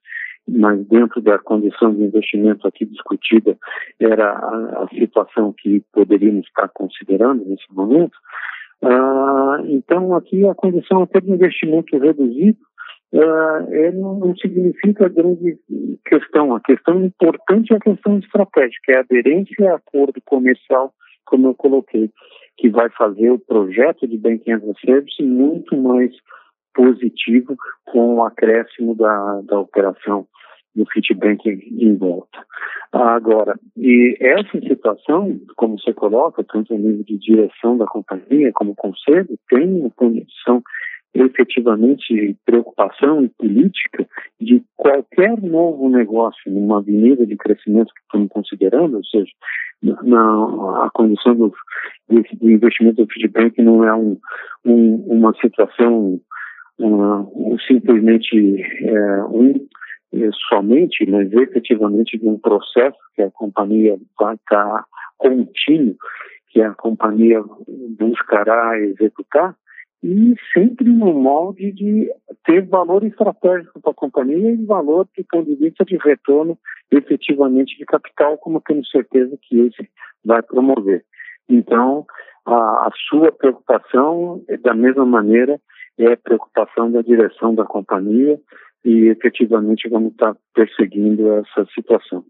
mas 0.46 0.86
dentro 0.86 1.20
da 1.20 1.38
condição 1.38 1.94
de 1.94 2.02
investimento 2.02 2.66
aqui 2.66 2.86
discutida 2.86 3.56
era 4.00 4.32
a, 4.32 4.88
situação 4.98 5.54
que 5.56 5.82
poderíamos 5.92 6.46
estar 6.46 6.68
considerando 6.68 7.44
nesse 7.44 7.64
momento. 7.72 8.16
Uh, 8.82 9.66
então, 9.66 10.14
aqui 10.14 10.46
a 10.46 10.54
condição 10.54 11.02
até 11.02 11.20
de 11.20 11.32
investimento 11.32 11.98
reduzido 11.98 12.58
uh, 13.12 13.92
não, 13.94 14.18
não, 14.18 14.36
significa 14.36 15.08
grande 15.08 15.58
questão. 16.06 16.54
A 16.54 16.60
questão 16.60 17.04
importante 17.04 17.72
é 17.72 17.76
a 17.76 17.80
questão 17.80 18.18
estratégica, 18.18 18.92
é 18.92 18.96
a 18.96 19.00
aderência 19.00 19.72
a 19.72 19.76
acordo 19.76 20.20
comercial, 20.24 20.94
como 21.28 21.48
eu 21.48 21.54
coloquei, 21.54 22.10
que 22.56 22.68
vai 22.68 22.88
fazer 22.90 23.30
o 23.30 23.38
projeto 23.38 24.06
de 24.06 24.16
Banking 24.18 24.52
as 24.52 24.64
a 24.64 24.74
Service 24.84 25.22
muito 25.22 25.76
mais 25.76 26.10
positivo 26.74 27.56
com 27.86 28.16
o 28.16 28.24
acréscimo 28.24 28.94
da, 28.94 29.40
da 29.42 29.60
operação 29.60 30.26
do 30.74 30.86
Citibank 30.92 31.40
em 31.46 31.96
volta. 31.96 32.38
Agora, 32.92 33.58
e 33.76 34.16
essa 34.20 34.60
situação, 34.60 35.38
como 35.56 35.78
você 35.78 35.92
coloca, 35.92 36.44
tanto 36.44 36.72
no 36.74 36.80
nível 36.80 37.04
de 37.04 37.18
direção 37.18 37.76
da 37.76 37.86
companhia 37.86 38.52
como 38.54 38.74
conselho, 38.74 39.38
tem 39.48 39.80
uma 39.80 39.90
condição 39.90 40.62
efetivamente 41.14 42.36
preocupação 42.44 43.24
e 43.24 43.28
política 43.30 44.06
de 44.40 44.62
qualquer 44.76 45.40
novo 45.40 45.88
negócio 45.88 46.50
numa 46.50 46.78
avenida 46.78 47.26
de 47.26 47.36
crescimento 47.36 47.92
que 47.92 48.00
estamos 48.02 48.28
considerando, 48.28 48.96
ou 48.96 49.04
seja, 49.04 49.30
na, 49.82 50.84
a 50.86 50.90
condição 50.92 51.34
do, 51.34 51.52
do 52.08 52.50
investimento 52.50 53.04
do 53.04 53.12
feedback 53.12 53.60
não 53.62 53.84
é 53.84 53.94
um, 53.94 54.18
um, 54.64 54.96
uma 55.06 55.34
situação 55.40 56.20
simplesmente 57.66 58.62
é, 58.82 59.24
um 59.24 59.54
é, 60.14 60.30
somente, 60.48 61.04
mas 61.08 61.30
efetivamente 61.32 62.16
de 62.16 62.26
um 62.26 62.38
processo 62.38 62.96
que 63.14 63.22
a 63.22 63.30
companhia 63.30 63.98
vai 64.18 64.34
estar 64.36 64.84
contínuo, 65.18 65.96
que 66.48 66.62
a 66.62 66.72
companhia 66.74 67.42
buscará 67.98 68.78
executar, 68.80 69.54
e 70.02 70.34
sempre 70.52 70.84
no 70.84 71.12
molde 71.12 71.72
de 71.72 72.10
ter 72.44 72.64
valor 72.66 73.04
estratégico 73.04 73.80
para 73.80 73.90
a 73.90 73.94
companhia 73.94 74.52
e 74.52 74.64
valor 74.64 75.08
do 75.16 75.24
ponto 75.24 75.46
de 75.48 75.56
vista 75.56 75.84
de 75.84 75.96
retorno 75.96 76.58
efetivamente 76.90 77.76
de 77.76 77.84
capital, 77.84 78.38
como 78.38 78.60
tenho 78.60 78.84
certeza 78.86 79.36
que 79.42 79.58
esse 79.60 79.90
vai 80.24 80.42
promover. 80.42 81.04
Então, 81.48 82.06
a, 82.46 82.54
a 82.86 82.90
sua 83.08 83.32
preocupação, 83.32 84.44
é 84.48 84.56
da 84.56 84.74
mesma 84.74 85.04
maneira, 85.04 85.60
é 85.98 86.12
a 86.12 86.16
preocupação 86.16 86.90
da 86.92 87.02
direção 87.02 87.54
da 87.54 87.64
companhia 87.64 88.40
e 88.84 89.08
efetivamente 89.08 89.88
vamos 89.88 90.12
estar 90.12 90.36
perseguindo 90.54 91.32
essa 91.32 91.66
situação. 91.74 92.24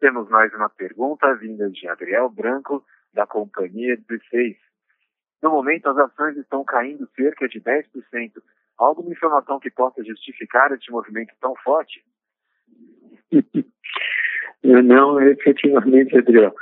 Temos 0.00 0.28
mais 0.28 0.52
uma 0.54 0.68
pergunta 0.68 1.34
vinda 1.36 1.68
de 1.70 1.88
Adriel 1.88 2.28
Branco, 2.28 2.84
da 3.12 3.26
Companhia 3.26 3.96
16. 3.96 4.67
No 5.42 5.50
momento, 5.50 5.88
as 5.88 5.98
ações 5.98 6.36
estão 6.36 6.64
caindo 6.64 7.08
cerca 7.14 7.48
de 7.48 7.60
10%. 7.60 7.84
Alguma 8.76 9.10
informação 9.10 9.58
que 9.60 9.70
possa 9.70 10.04
justificar 10.04 10.72
este 10.72 10.90
movimento 10.90 11.32
tão 11.40 11.54
forte? 11.64 12.04
Não, 14.62 15.20
efetivamente, 15.20 16.18
Adriel 16.18 16.52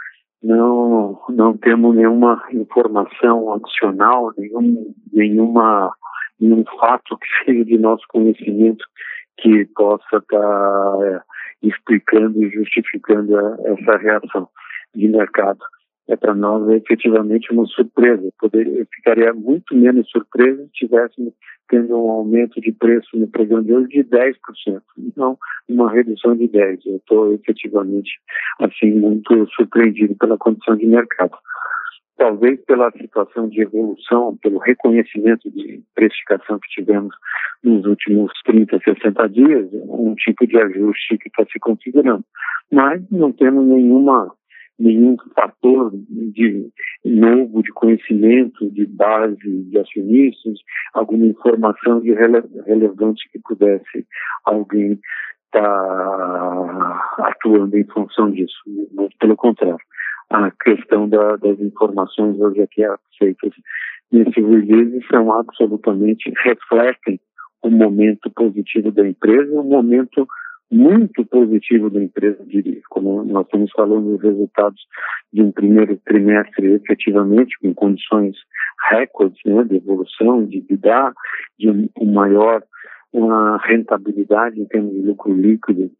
não, 0.42 1.20
não 1.28 1.56
temos 1.56 1.96
nenhuma 1.96 2.42
informação 2.52 3.54
adicional, 3.54 4.32
nenhum, 4.36 4.94
nenhuma, 5.12 5.92
nenhum 6.38 6.64
fato 6.78 7.18
que 7.18 7.26
seja 7.44 7.64
de 7.64 7.78
nosso 7.78 8.04
conhecimento 8.08 8.84
que 9.38 9.64
possa 9.74 10.16
estar 10.16 10.38
tá, 10.38 11.24
explicando 11.62 12.42
e 12.42 12.50
justificando 12.50 13.36
a, 13.36 13.56
essa 13.64 13.96
reação 13.98 14.48
de 14.94 15.08
mercado. 15.08 15.58
É 16.08 16.14
para 16.16 16.34
nós 16.34 16.68
efetivamente 16.70 17.52
uma 17.52 17.66
surpresa. 17.66 18.30
Poder, 18.38 18.86
ficaria 18.94 19.32
muito 19.32 19.74
menos 19.74 20.08
surpresa 20.08 20.64
se 20.66 20.72
tivéssemos 20.72 21.32
tendo 21.68 21.96
um 21.96 22.10
aumento 22.10 22.60
de 22.60 22.72
preço 22.72 23.16
no 23.16 23.26
programa 23.26 23.64
de 23.64 23.72
hoje 23.72 23.88
de 23.88 24.04
10%, 24.04 24.34
não 25.16 25.36
uma 25.68 25.90
redução 25.90 26.36
de 26.36 26.48
10%. 26.48 26.78
Eu 26.86 26.96
estou 26.96 27.32
efetivamente, 27.32 28.10
assim, 28.60 28.92
muito 28.92 29.46
surpreendido 29.54 30.14
pela 30.16 30.38
condição 30.38 30.76
de 30.76 30.86
mercado. 30.86 31.36
Talvez 32.16 32.58
pela 32.64 32.90
situação 32.92 33.48
de 33.48 33.60
evolução, 33.60 34.38
pelo 34.40 34.58
reconhecimento 34.58 35.50
de 35.50 35.82
precificação 35.94 36.58
que 36.58 36.68
tivemos 36.70 37.14
nos 37.62 37.84
últimos 37.84 38.32
30, 38.44 38.78
60 38.78 39.28
dias, 39.28 39.68
um 39.72 40.14
tipo 40.14 40.46
de 40.46 40.56
ajuste 40.56 41.18
que 41.18 41.28
está 41.28 41.44
se 41.44 41.58
configurando. 41.58 42.24
Mas 42.72 43.02
não 43.10 43.32
temos 43.32 43.66
nenhuma 43.66 44.32
nenhum 44.78 45.16
fator 45.34 45.90
de 45.92 46.70
novo 47.04 47.62
de 47.62 47.72
conhecimento, 47.72 48.70
de 48.70 48.86
base 48.86 49.62
de 49.70 49.78
acionistas, 49.78 50.58
alguma 50.92 51.26
informação 51.26 52.00
de 52.00 52.12
rele 52.12 52.42
relevante 52.66 53.28
que 53.30 53.38
pudesse 53.38 54.06
alguém 54.44 54.98
estar 55.46 55.62
tá 55.62 57.14
atuando 57.18 57.76
em 57.76 57.84
função 57.84 58.30
disso. 58.30 58.56
Muito 58.92 59.16
pelo 59.18 59.36
contrário, 59.36 59.78
a 60.30 60.50
questão 60.50 61.08
da, 61.08 61.36
das 61.36 61.58
informações 61.60 62.38
hoje 62.38 62.62
aqui 62.62 62.82
feitas 63.18 63.52
nesse 64.12 64.40
release 64.40 65.04
são 65.10 65.32
absolutamente 65.32 66.32
refletem 66.44 67.20
o 67.62 67.70
momento 67.70 68.30
positivo 68.30 68.92
da 68.92 69.08
empresa, 69.08 69.60
o 69.60 69.64
momento 69.64 70.26
muito 70.70 71.24
positivo 71.26 71.90
da 71.90 72.02
empresa, 72.02 72.44
diria. 72.46 72.80
Como 72.90 73.24
nós 73.24 73.46
estamos 73.46 73.70
falando 73.72 74.16
dos 74.16 74.22
resultados 74.22 74.80
de 75.32 75.42
um 75.42 75.52
primeiro 75.52 75.96
trimestre, 76.04 76.72
efetivamente, 76.72 77.56
com 77.60 77.74
condições 77.74 78.36
recordes 78.90 79.38
né, 79.44 79.64
de 79.64 79.76
evolução, 79.76 80.44
de 80.44 80.60
vida, 80.60 81.12
de 81.58 81.70
um, 81.70 82.12
maior 82.12 82.62
uma 83.12 83.58
rentabilidade 83.58 84.60
em 84.60 84.66
termos 84.66 84.92
de 84.92 85.02
lucro 85.02 85.32
líquido 85.32 85.90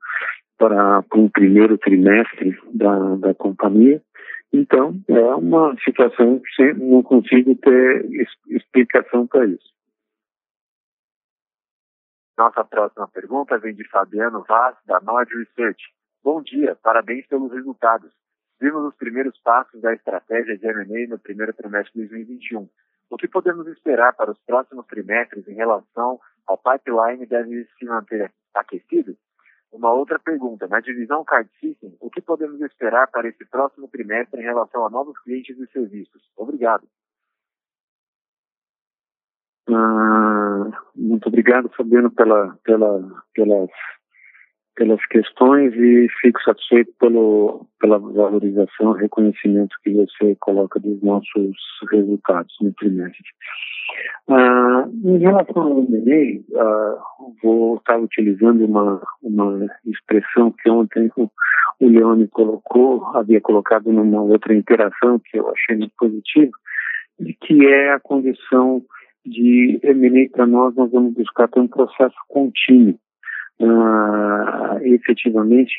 para, 0.58 1.02
para 1.02 1.18
um 1.18 1.28
primeiro 1.28 1.78
trimestre 1.78 2.58
da, 2.72 3.16
da 3.16 3.34
companhia. 3.34 4.02
Então, 4.52 4.94
é 5.08 5.34
uma 5.34 5.76
situação 5.84 6.40
que 6.40 6.72
não 6.74 7.02
consigo 7.02 7.54
ter 7.56 8.06
explicação 8.48 9.26
para 9.26 9.46
isso. 9.46 9.75
Nossa 12.36 12.62
próxima 12.62 13.08
pergunta 13.08 13.56
vem 13.56 13.74
de 13.74 13.88
Fabiano 13.88 14.44
Vaz, 14.46 14.76
da 14.84 15.00
Nord 15.00 15.34
Research. 15.34 15.82
Bom 16.22 16.42
dia, 16.42 16.76
parabéns 16.82 17.26
pelos 17.26 17.50
resultados. 17.50 18.12
Vimos 18.60 18.84
os 18.84 18.94
primeiros 18.94 19.38
passos 19.40 19.80
da 19.80 19.94
estratégia 19.94 20.58
de 20.58 20.66
M&A 20.66 21.08
no 21.08 21.18
primeiro 21.18 21.54
trimestre 21.54 21.94
de 21.94 22.08
2021. 22.08 22.68
O 23.08 23.16
que 23.16 23.26
podemos 23.26 23.66
esperar 23.68 24.12
para 24.14 24.30
os 24.30 24.38
próximos 24.40 24.86
trimestres 24.86 25.48
em 25.48 25.54
relação 25.54 26.20
ao 26.46 26.58
pipeline 26.58 27.24
deve 27.24 27.64
se 27.78 27.86
manter 27.86 28.30
aquecido? 28.54 29.16
Uma 29.72 29.92
outra 29.94 30.18
pergunta, 30.18 30.68
na 30.68 30.80
divisão 30.80 31.24
Card 31.24 31.48
System, 31.58 31.96
o 32.00 32.10
que 32.10 32.20
podemos 32.20 32.60
esperar 32.60 33.10
para 33.10 33.28
esse 33.28 33.46
próximo 33.46 33.88
trimestre 33.88 34.40
em 34.40 34.44
relação 34.44 34.84
a 34.84 34.90
novos 34.90 35.18
clientes 35.20 35.58
e 35.58 35.66
serviços? 35.68 36.22
Obrigado. 36.36 36.86
Ah, 39.68 40.70
muito 40.94 41.26
obrigado, 41.28 41.70
Fabiano, 41.76 42.10
pela, 42.10 42.56
pela, 42.64 43.02
pelas, 43.34 43.70
pelas 44.76 45.04
questões 45.06 45.74
e 45.74 46.06
fico 46.20 46.40
satisfeito 46.42 46.92
pelo, 47.00 47.66
pela 47.80 47.98
valorização 47.98 48.96
e 48.96 49.02
reconhecimento 49.02 49.74
que 49.82 49.92
você 49.92 50.36
coloca 50.40 50.78
dos 50.78 51.02
nossos 51.02 51.56
resultados 51.90 52.54
no 52.60 52.72
trimestre. 52.74 53.24
Ah, 54.28 54.88
em 55.04 55.18
relação 55.18 55.62
ao 55.62 55.78
M&A, 55.78 56.60
ah, 56.60 56.98
vou 57.42 57.76
estar 57.76 57.98
utilizando 57.98 58.64
uma, 58.64 59.02
uma 59.22 59.66
expressão 59.84 60.52
que 60.52 60.70
ontem 60.70 61.10
o, 61.16 61.30
o 61.80 61.88
Leone 61.88 62.28
colocou, 62.28 63.04
havia 63.16 63.40
colocado 63.40 63.92
numa 63.92 64.22
outra 64.22 64.54
interação 64.54 65.18
que 65.18 65.38
eu 65.38 65.50
achei 65.50 65.76
muito 65.76 65.94
positiva, 65.98 66.52
de 67.18 67.32
que 67.34 67.66
é 67.66 67.92
a 67.92 68.00
condição 68.00 68.82
de 69.28 69.78
M&A 69.82 70.28
para 70.30 70.46
nós, 70.46 70.74
nós 70.74 70.90
vamos 70.90 71.14
buscar 71.14 71.48
ter 71.48 71.60
um 71.60 71.68
processo 71.68 72.16
contínuo. 72.28 72.98
Uh, 73.58 74.78
efetivamente, 74.82 75.74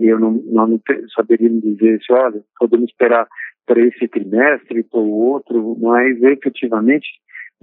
eu 0.00 0.18
não, 0.18 0.32
não 0.46 0.80
saberia 1.14 1.48
dizer 1.48 2.00
se, 2.02 2.12
olha, 2.12 2.42
podemos 2.58 2.90
esperar 2.90 3.28
para 3.64 3.80
esse 3.80 4.08
trimestre, 4.08 4.82
para 4.82 4.98
o 4.98 5.10
outro, 5.10 5.76
mas 5.80 6.20
efetivamente 6.22 7.06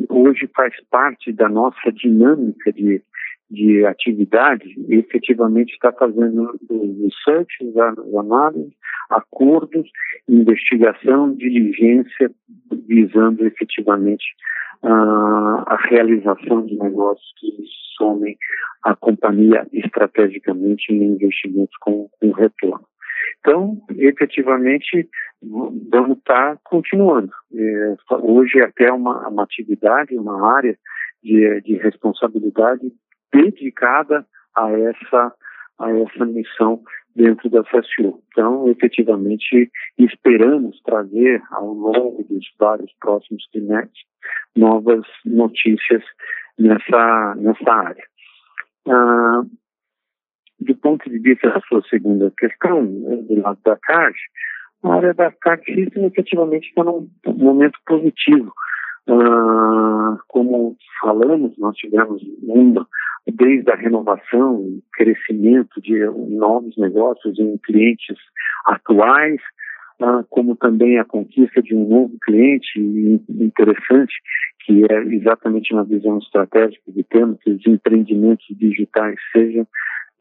hoje 0.08 0.50
faz 0.56 0.74
parte 0.90 1.34
da 1.34 1.50
nossa 1.50 1.92
dinâmica 1.92 2.72
de, 2.72 3.02
de 3.50 3.86
atividade, 3.86 4.76
efetivamente 4.90 5.74
está 5.74 5.92
fazendo 5.92 6.56
os 6.70 7.02
research, 7.02 7.80
as 7.80 8.16
análises, 8.16 8.74
acordos, 9.10 9.90
investigação, 10.28 11.34
diligência, 11.34 12.32
visando 12.88 13.46
efetivamente 13.46 14.24
uh, 14.84 15.64
a 15.66 15.78
realização 15.90 16.66
de 16.66 16.78
negócios 16.78 17.34
que 17.40 17.52
somem 17.98 18.38
a 18.84 18.96
companhia 18.96 19.68
estrategicamente 19.74 20.94
em 20.94 21.04
investimentos 21.04 21.76
com, 21.82 22.08
com 22.20 22.32
retorno. 22.32 22.86
Então, 23.40 23.78
efetivamente, 23.98 25.10
vamos 25.42 26.18
estar 26.18 26.56
tá 26.56 26.62
continuando. 26.64 27.32
É, 27.54 27.96
hoje 28.22 28.60
é 28.60 28.66
até 28.66 28.92
uma, 28.92 29.28
uma 29.28 29.44
atividade, 29.44 30.16
uma 30.18 30.56
área 30.56 30.78
de, 31.24 31.62
de 31.62 31.76
responsabilidade 31.78 32.92
dedicada 33.34 34.26
a 34.56 34.72
essa, 34.72 35.34
a 35.80 35.92
essa 35.92 36.26
missão 36.26 36.82
dentro 37.16 37.50
da 37.50 37.64
FSU. 37.66 38.22
Então, 38.32 38.70
efetivamente, 38.70 39.72
esperamos 39.98 40.80
trazer 40.84 41.42
ao 41.52 41.74
longo 41.74 42.24
dos 42.24 42.46
vários 42.58 42.92
próximos 43.00 43.46
trimestres 43.52 44.06
novas 44.56 45.06
notícias 45.26 46.04
nessa, 46.58 47.36
nessa 47.38 47.72
área. 47.72 48.04
Ah, 48.88 49.42
do 50.60 50.76
ponto 50.76 51.10
de 51.10 51.20
vista 51.20 51.50
da 51.50 51.62
sua 51.62 51.82
segunda 51.90 52.32
questão, 52.38 52.84
né, 52.84 53.16
do 53.18 53.42
lado 53.42 53.60
da 53.64 53.78
CARD, 53.78 54.18
a 54.84 54.94
área 54.94 55.14
da 55.14 55.32
System 55.66 56.06
efetivamente 56.06 56.68
está 56.68 56.84
num 56.84 57.10
momento 57.26 57.78
positivo. 57.86 58.54
Ah, 59.08 60.18
como 60.28 60.76
falamos, 61.02 61.58
nós 61.58 61.76
tivemos 61.76 62.22
uma, 62.44 62.88
desde 63.28 63.72
a 63.72 63.76
renovação 63.76 64.80
crescimento 64.94 65.82
de 65.82 66.06
novos 66.30 66.76
negócios 66.78 67.38
em 67.40 67.58
clientes 67.58 68.18
atuais, 68.66 69.42
ah, 70.02 70.24
como 70.30 70.56
também 70.56 71.00
a 71.00 71.06
conquista 71.06 71.62
de 71.62 71.76
um 71.76 71.88
novo 71.88 72.16
cliente 72.24 72.80
interessante, 73.30 74.14
que 74.66 74.84
é 74.90 75.04
exatamente 75.14 75.74
uma 75.74 75.84
visão 75.84 76.20
estratégica 76.20 76.92
de 76.92 77.04
termos 77.04 77.40
que 77.40 77.52
os 77.52 77.66
empreendimentos 77.66 78.46
digitais 78.52 79.16
sejam 79.32 79.68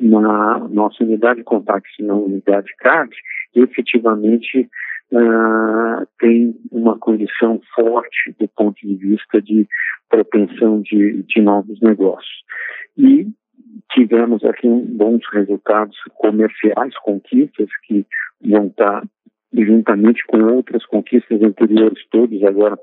na 0.01 0.59
nossa 0.69 1.03
unidade 1.03 1.43
contact, 1.43 2.03
na 2.03 2.15
unidade 2.15 2.75
CAD, 2.79 3.11
efetivamente 3.55 4.69
uh, 5.13 6.07
tem 6.19 6.55
uma 6.71 6.99
condição 6.99 7.61
forte 7.75 8.35
do 8.39 8.49
ponto 8.49 8.87
de 8.87 8.95
vista 8.97 9.41
de 9.41 9.67
propensão 10.09 10.81
de, 10.81 11.23
de 11.25 11.41
novos 11.41 11.81
negócios. 11.81 12.45
E 12.97 13.29
tivemos 13.93 14.45
aqui 14.45 14.69
bons 14.69 15.23
resultados 15.33 15.97
comerciais, 16.17 16.97
conquistas 17.03 17.69
que 17.87 18.07
vão 18.41 18.67
estar 18.67 19.03
juntamente 19.53 20.25
com 20.27 20.43
outras 20.43 20.85
conquistas 20.87 21.43
anteriores, 21.43 22.07
todos 22.11 22.43
agora 22.45 22.79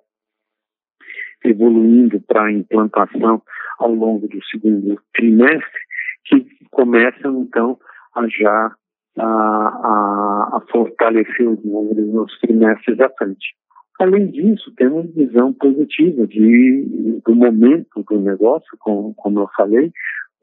evoluindo 1.43 2.19
para 2.21 2.45
a 2.45 2.51
implantação 2.51 3.41
ao 3.77 3.93
longo 3.93 4.27
do 4.27 4.43
segundo 4.45 4.99
trimestre, 5.13 5.81
que 6.25 6.47
começam 6.71 7.41
então 7.41 7.77
a 8.15 8.27
já 8.27 8.75
a, 9.17 9.23
a, 9.23 10.57
a 10.57 10.61
fortalecer 10.71 11.47
os 11.47 11.63
números 11.63 12.07
nos 12.07 12.39
trimestres 12.39 12.99
à 12.99 13.09
frente. 13.09 13.55
Além 13.99 14.27
disso, 14.27 14.73
temos 14.75 15.13
visão 15.15 15.53
positiva 15.53 16.27
de, 16.27 17.21
do 17.25 17.35
momento 17.35 18.03
do 18.03 18.19
negócio, 18.19 18.69
como, 18.79 19.13
como 19.15 19.39
eu 19.39 19.49
falei, 19.55 19.91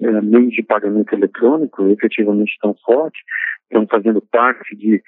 é, 0.01 0.21
meios 0.23 0.55
de 0.55 0.63
pagamento 0.63 1.15
eletrônico 1.15 1.87
efetivamente 1.89 2.53
estão 2.53 2.75
fortes, 2.85 3.21
estão 3.65 3.87
fazendo 3.87 4.23
parte 4.33 4.75
de, 4.75 5.03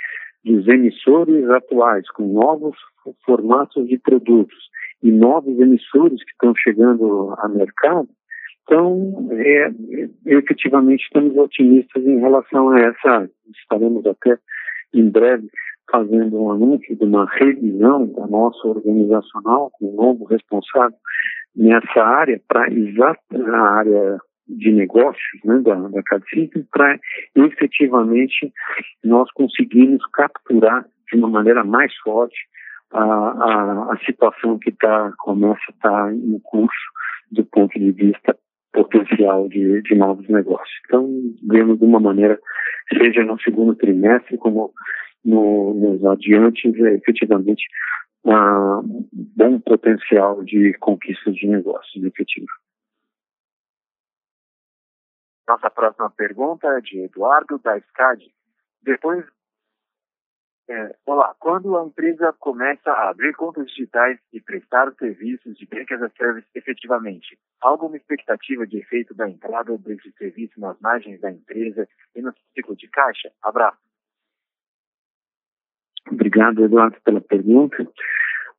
dos 0.44 0.68
emissores 0.68 1.48
atuais, 1.48 2.08
com 2.10 2.26
novos 2.26 2.76
formatos 3.24 3.88
de 3.88 3.98
produtos 3.98 4.58
e 5.02 5.10
novos 5.10 5.58
emissores 5.58 6.22
que 6.22 6.30
estão 6.32 6.54
chegando 6.56 7.34
ao 7.38 7.48
mercado, 7.48 8.08
então, 8.64 9.28
é, 9.32 9.66
é, 9.66 10.08
efetivamente, 10.26 11.04
estamos 11.04 11.36
otimistas 11.36 12.04
em 12.04 12.18
relação 12.18 12.70
a 12.70 12.80
essa. 12.80 13.30
Estaremos 13.60 14.04
até 14.06 14.38
em 14.94 15.08
breve 15.10 15.48
fazendo 15.90 16.42
um 16.42 16.50
anúncio 16.50 16.96
de 16.96 17.04
uma 17.04 17.26
revisão 17.30 18.06
da 18.06 18.26
nossa 18.26 18.66
organizacional, 18.66 19.70
com 19.74 19.90
um 19.90 19.94
novo 19.94 20.24
responsável 20.24 20.96
nessa 21.54 22.02
área, 22.02 22.40
para 22.48 22.72
exata 22.72 23.20
a 23.32 23.78
área 23.78 24.18
de 24.48 24.72
negócios 24.72 25.44
né, 25.44 25.58
da, 25.60 25.74
da 25.74 26.02
Cadcity, 26.02 26.66
para 26.72 26.98
efetivamente 27.34 28.52
nós 29.02 29.30
conseguirmos 29.32 30.02
capturar 30.12 30.86
de 31.10 31.18
uma 31.18 31.28
maneira 31.28 31.64
mais 31.64 31.94
forte 31.98 32.36
a, 32.92 33.02
a, 33.02 33.92
a 33.92 33.98
situação 34.04 34.58
que 34.58 34.72
tá, 34.72 35.12
começa 35.18 35.60
a 35.68 35.72
estar 35.72 36.04
tá 36.06 36.12
em 36.12 36.38
curso 36.42 36.94
do 37.30 37.44
ponto 37.44 37.78
de 37.78 37.92
vista 37.92 38.36
potencial 38.74 39.48
de, 39.48 39.80
de 39.82 39.94
novos 39.94 40.28
negócios. 40.28 40.76
Então, 40.84 41.08
vemos 41.48 41.78
de 41.78 41.84
uma 41.84 42.00
maneira, 42.00 42.38
seja 42.92 43.24
no 43.24 43.40
segundo 43.40 43.74
trimestre, 43.76 44.36
como 44.36 44.72
no, 45.24 45.72
nos 45.74 46.04
adiantes, 46.04 46.74
é, 46.80 46.94
efetivamente, 46.94 47.64
um 48.24 49.06
bom 49.12 49.60
potencial 49.60 50.42
de 50.42 50.74
conquista 50.74 51.30
de 51.30 51.46
negócios 51.46 52.04
efetivo. 52.04 52.46
Nossa 55.46 55.70
próxima 55.70 56.10
pergunta 56.10 56.66
é 56.68 56.80
de 56.80 57.00
Eduardo 57.00 57.58
da 57.58 57.78
SCAD. 57.78 58.24
Depois 58.82 59.24
é, 60.68 60.94
olá, 61.04 61.34
quando 61.38 61.76
a 61.76 61.84
empresa 61.84 62.32
começa 62.38 62.90
a 62.90 63.10
abrir 63.10 63.34
contas 63.34 63.66
digitais 63.66 64.18
e 64.32 64.40
prestar 64.40 64.88
os 64.88 64.96
serviços 64.96 65.56
de 65.56 65.66
Bank 65.66 65.92
as 65.92 66.02
a 66.02 66.08
Service 66.10 66.46
efetivamente, 66.54 67.38
há 67.62 67.68
alguma 67.68 67.96
expectativa 67.96 68.66
de 68.66 68.78
efeito 68.78 69.14
da 69.14 69.28
entrada 69.28 69.76
desse 69.78 70.10
serviço 70.12 70.58
nas 70.58 70.78
margens 70.80 71.20
da 71.20 71.30
empresa 71.30 71.86
e 72.14 72.22
no 72.22 72.32
ciclo 72.54 72.74
de 72.76 72.88
caixa? 72.88 73.30
Abraço. 73.42 73.78
Obrigado, 76.10 76.64
Eduardo, 76.64 76.96
pela 77.02 77.20
pergunta. 77.20 77.86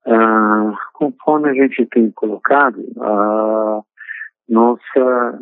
Ah, 0.05 0.77
conforme 0.93 1.49
a 1.49 1.53
gente 1.53 1.85
tem 1.87 2.11
colocado, 2.11 2.83
ah, 3.01 3.81
nossa 4.47 5.39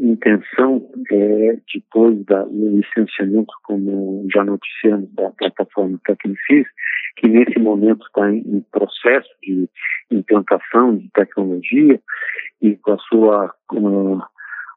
intenção 0.00 0.88
é, 1.10 1.58
depois 1.72 2.24
da, 2.24 2.44
do 2.44 2.76
licenciamento, 2.76 3.52
como 3.64 4.26
já 4.32 4.44
noticiamos, 4.44 5.12
da 5.14 5.30
plataforma 5.30 6.00
Tecnifis, 6.04 6.66
que 7.16 7.28
nesse 7.28 7.58
momento 7.58 8.06
está 8.06 8.30
em, 8.30 8.38
em, 8.38 8.60
processo 8.72 9.28
de 9.42 9.68
implantação 10.10 10.96
de 10.96 11.10
tecnologia 11.12 12.00
e 12.62 12.76
com 12.76 12.92
a 12.92 12.98
sua 12.98 13.54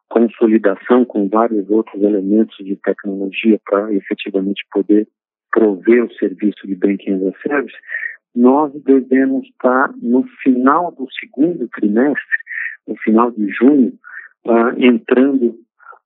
consolidação 0.10 1.06
com 1.06 1.30
vários 1.30 1.70
outros 1.70 2.02
elementos 2.02 2.58
de 2.58 2.76
tecnologia 2.78 3.60
para 3.66 3.94
efetivamente 3.94 4.66
poder 4.72 5.08
prover 5.52 6.04
o 6.04 6.14
serviço 6.16 6.66
de 6.66 6.76
Banking 6.76 7.14
as 7.14 7.36
a 7.36 7.40
Service, 7.42 7.78
nós 8.38 8.72
devemos 8.84 9.48
estar 9.48 9.92
no 10.02 10.24
final 10.44 10.92
do 10.92 11.08
segundo 11.20 11.68
trimestre 11.70 12.38
no 12.88 12.96
final 12.98 13.32
de 13.32 13.50
junho, 13.50 13.94
uh, 14.46 14.74
entrando 14.78 15.56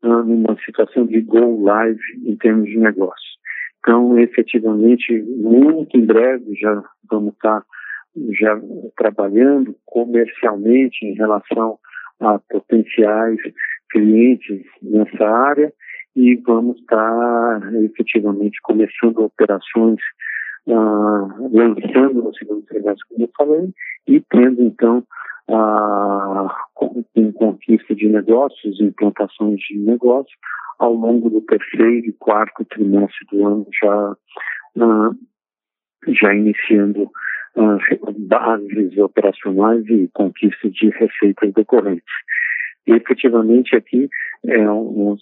uh, 0.02 0.24
numa 0.24 0.58
situação 0.66 1.06
de 1.06 1.22
go 1.22 1.62
live 1.62 2.00
em 2.26 2.36
termos 2.38 2.70
de 2.70 2.78
negócio. 2.78 3.32
Então, 3.80 4.18
efetivamente, 4.18 5.22
muito 5.22 5.98
em 5.98 6.06
breve 6.06 6.56
já 6.56 6.84
vamos 7.10 7.34
estar 7.34 7.64
já 8.32 8.60
trabalhando 8.98 9.76
comercialmente 9.86 11.06
em 11.06 11.14
relação 11.14 11.78
a 12.20 12.40
potenciais 12.40 13.40
clientes 13.90 14.64
nessa 14.82 15.26
área 15.26 15.74
e 16.16 16.36
vamos 16.46 16.78
estar 16.80 17.74
efetivamente 17.84 18.60
começando 18.62 19.20
operações, 19.20 20.00
lançando 20.68 22.24
no 22.24 22.34
segundo 22.36 22.62
trimestre, 22.64 23.08
como 23.10 23.24
eu 23.24 23.30
falei, 23.38 23.74
e 24.08 24.22
tendo 24.30 24.62
então 24.62 25.04
em 27.16 27.32
conquista 27.32 27.94
de 27.96 28.08
negócios, 28.08 28.80
implantações 28.80 29.60
de 29.60 29.78
negócios, 29.78 30.38
ao 30.80 30.94
longo 30.94 31.30
do 31.30 31.42
terceiro 31.42 32.08
e 32.08 32.14
quarto 32.14 32.66
trimestre 32.66 33.26
do 33.32 33.48
ano, 33.48 33.68
já, 33.82 34.16
já 36.08 36.34
iniciando 36.34 37.04
uh, 37.56 38.12
bases 38.18 38.98
operacionais 38.98 39.86
e 39.88 40.10
conquista 40.14 40.70
de 40.70 40.90
receitas 40.90 41.54
decorrentes. 41.54 42.14
E, 42.88 42.94
efetivamente, 42.94 43.76
aqui 43.76 44.10
é 44.46 44.70
um, 44.70 45.16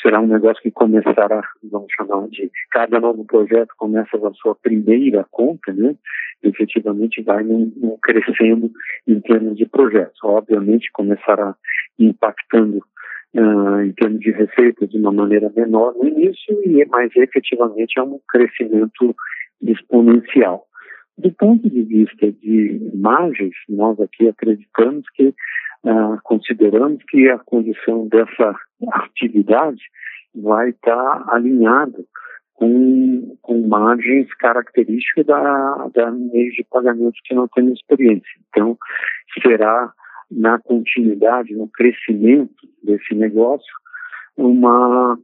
será 0.00 0.20
um 0.20 0.28
negócio 0.28 0.62
que 0.62 0.70
começará, 0.70 1.42
vamos 1.70 1.92
chamar 1.96 2.28
de, 2.28 2.50
cada 2.70 3.00
novo 3.00 3.24
projeto 3.24 3.74
começa 3.76 4.16
a 4.16 4.32
sua 4.34 4.54
primeira 4.54 5.26
conta, 5.30 5.72
né? 5.72 5.96
efetivamente 6.42 7.22
vai 7.22 7.42
num, 7.42 7.72
num 7.76 7.98
crescendo 8.02 8.70
em 9.06 9.20
termos 9.20 9.56
de 9.56 9.66
projetos. 9.66 10.18
Obviamente 10.22 10.90
começará 10.92 11.54
impactando 11.98 12.78
uh, 13.34 13.80
em 13.82 13.92
termos 13.92 14.20
de 14.20 14.30
receita 14.30 14.86
de 14.86 14.98
uma 14.98 15.12
maneira 15.12 15.52
menor 15.54 15.94
no 15.94 16.06
início, 16.06 16.60
e, 16.64 16.84
mas 16.86 17.10
efetivamente 17.16 17.98
é 17.98 18.02
um 18.02 18.18
crescimento 18.28 19.14
exponencial. 19.62 20.66
Do 21.18 21.30
ponto 21.32 21.68
de 21.68 21.82
vista 21.82 22.32
de 22.32 22.90
margens, 22.94 23.54
nós 23.68 24.00
aqui 24.00 24.28
acreditamos 24.28 25.04
que, 25.14 25.34
uh, 25.84 26.18
consideramos 26.22 27.02
que 27.04 27.28
a 27.28 27.38
condição 27.38 28.08
dessa 28.08 28.54
atividade 28.92 29.82
vai 30.34 30.70
estar 30.70 31.24
alinhada 31.28 32.04
com, 32.54 33.36
com 33.40 33.66
margens 33.66 34.32
características 34.34 35.26
da, 35.26 35.88
da 35.94 36.10
meio 36.10 36.52
de 36.52 36.64
pagamento 36.70 37.16
que 37.24 37.34
não 37.34 37.48
temos 37.48 37.78
experiência. 37.78 38.30
Então, 38.48 38.76
será 39.42 39.92
na 40.30 40.58
continuidade, 40.58 41.54
no 41.54 41.68
crescimento 41.68 42.68
desse 42.82 43.14
negócio, 43.14 43.72
uma, 44.36 45.18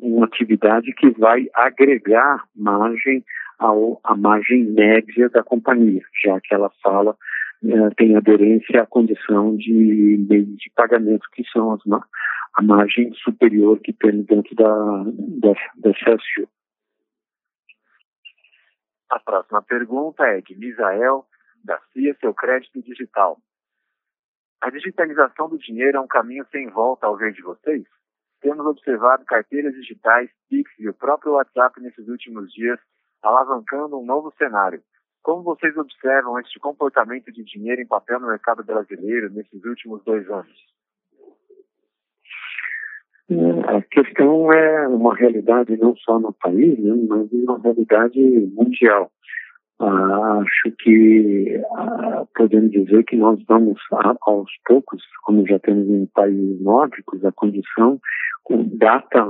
uma 0.00 0.26
atividade 0.26 0.92
que 0.94 1.10
vai 1.10 1.48
agregar 1.54 2.44
margem 2.54 3.24
ao, 3.58 4.00
à 4.04 4.14
margem 4.16 4.64
média 4.64 5.28
da 5.30 5.42
companhia, 5.42 6.02
já 6.22 6.40
que 6.40 6.54
ela 6.54 6.70
fala 6.82 7.16
tem 7.96 8.16
aderência 8.16 8.82
à 8.82 8.86
condição 8.86 9.56
de 9.56 10.26
meio 10.28 10.46
de 10.46 10.70
pagamento, 10.74 11.28
que 11.32 11.44
são 11.48 11.72
as, 11.72 11.80
a 12.54 12.62
margem 12.62 13.12
superior 13.14 13.80
que 13.80 13.92
tem 13.92 14.22
dentro 14.22 14.54
da, 14.54 15.04
da, 15.40 15.52
da 15.76 15.92
CSU. 15.92 16.48
A 19.10 19.18
próxima 19.20 19.62
pergunta 19.62 20.24
é 20.24 20.40
de 20.40 20.56
Misael, 20.56 21.26
da 21.64 21.78
CIA 21.92 22.16
Seu 22.20 22.34
Crédito 22.34 22.82
Digital. 22.82 23.38
A 24.60 24.70
digitalização 24.70 25.48
do 25.48 25.58
dinheiro 25.58 25.98
é 25.98 26.00
um 26.00 26.06
caminho 26.06 26.46
sem 26.50 26.68
volta 26.68 27.06
ao 27.06 27.16
ver 27.16 27.32
de 27.32 27.42
vocês? 27.42 27.84
Temos 28.40 28.64
observado 28.66 29.24
carteiras 29.24 29.74
digitais, 29.74 30.30
Pix 30.48 30.70
e 30.78 30.88
o 30.88 30.94
próprio 30.94 31.32
WhatsApp 31.32 31.80
nesses 31.80 32.08
últimos 32.08 32.52
dias, 32.52 32.78
alavancando 33.22 33.98
um 33.98 34.04
novo 34.04 34.32
cenário. 34.36 34.82
Como 35.24 35.42
vocês 35.42 35.74
observam 35.78 36.38
este 36.38 36.60
comportamento 36.60 37.32
de 37.32 37.42
dinheiro 37.42 37.80
em 37.80 37.86
papel 37.86 38.20
no 38.20 38.28
mercado 38.28 38.62
brasileiro 38.62 39.30
nesses 39.30 39.64
últimos 39.64 40.04
dois 40.04 40.28
anos? 40.28 40.54
A 43.66 43.80
questão 43.80 44.52
é 44.52 44.86
uma 44.86 45.16
realidade 45.16 45.78
não 45.78 45.96
só 45.96 46.18
no 46.18 46.30
país, 46.34 46.78
né, 46.78 46.94
mas 47.08 47.32
uma 47.32 47.58
realidade 47.58 48.20
mundial. 48.52 49.10
Ah, 49.80 50.42
acho 50.42 50.76
que 50.76 51.58
ah, 51.74 52.26
podemos 52.36 52.70
dizer 52.70 53.02
que 53.04 53.16
nós 53.16 53.42
vamos 53.48 53.80
aos 54.20 54.50
poucos, 54.66 55.02
como 55.22 55.46
já 55.46 55.58
temos 55.58 55.88
em 55.88 56.04
países 56.04 56.60
nórdicos, 56.60 57.24
a 57.24 57.32
condição 57.32 57.98
com 58.42 58.62
data 58.76 59.24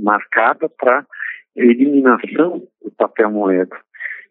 marcada 0.00 0.66
para 0.70 1.06
eliminação 1.54 2.62
do 2.82 2.90
papel 2.92 3.30
moeda. 3.30 3.76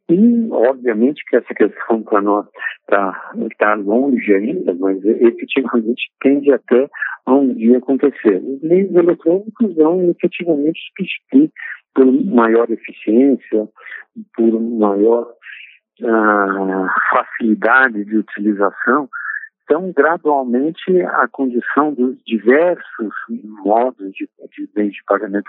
E, 0.10 0.50
obviamente, 0.52 1.24
que 1.28 1.36
essa 1.36 1.54
questão 1.54 2.02
para 2.04 2.22
nós 2.22 2.48
está 2.82 3.34
tá 3.58 3.76
longe 3.76 4.34
ainda, 4.34 4.74
mas 4.74 5.04
efetivamente 5.06 6.12
tende 6.20 6.52
até 6.52 6.90
a 7.26 7.34
um 7.34 7.54
dia 7.54 7.78
acontecer. 7.78 8.42
Os 8.44 8.62
meios 8.62 8.94
eletrônicos 8.96 9.76
vão 9.76 10.10
efetivamente 10.10 10.80
substituir 10.88 11.52
por 11.94 12.06
maior 12.06 12.70
eficiência, 12.72 13.68
por 14.36 14.60
maior 14.60 15.32
uh, 16.02 16.88
facilidade 17.12 18.04
de 18.06 18.18
utilização. 18.18 19.10
Então, 19.64 19.94
gradualmente, 19.96 21.00
a 21.04 21.28
condição 21.28 21.94
dos 21.94 22.18
diversos 22.26 23.14
modos 23.64 24.12
de, 24.14 24.28
de 24.58 24.90
de 24.90 25.04
pagamento 25.06 25.46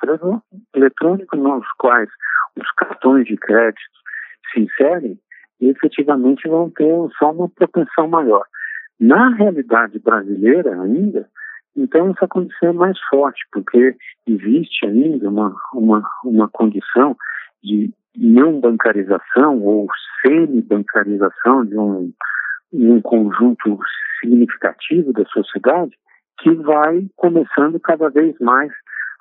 eletrônico, 0.74 1.36
nos 1.36 1.66
quais 1.78 2.10
os 2.54 2.70
cartões 2.72 3.24
de 3.24 3.38
crédito 3.38 3.99
se 4.52 4.60
inserem, 4.60 5.18
efetivamente 5.60 6.48
vão 6.48 6.70
ter 6.70 6.92
só 7.18 7.30
uma 7.32 7.48
propensão 7.48 8.08
maior. 8.08 8.44
Na 8.98 9.30
realidade 9.34 9.98
brasileira 9.98 10.80
ainda, 10.82 11.28
então 11.76 12.10
essa 12.10 12.26
condição 12.28 12.70
é 12.70 12.72
mais 12.72 12.98
forte, 13.08 13.40
porque 13.52 13.94
existe 14.26 14.86
ainda 14.86 15.28
uma, 15.28 15.54
uma, 15.74 16.02
uma 16.24 16.48
condição 16.48 17.16
de 17.62 17.92
não 18.16 18.60
bancarização 18.60 19.60
ou 19.62 19.86
semi-bancarização 20.22 21.64
de 21.64 21.78
um, 21.78 22.12
um 22.72 23.00
conjunto 23.00 23.78
significativo 24.20 25.12
da 25.12 25.24
sociedade 25.26 25.92
que 26.38 26.50
vai 26.54 27.06
começando 27.16 27.78
cada 27.80 28.08
vez 28.08 28.34
mais 28.40 28.72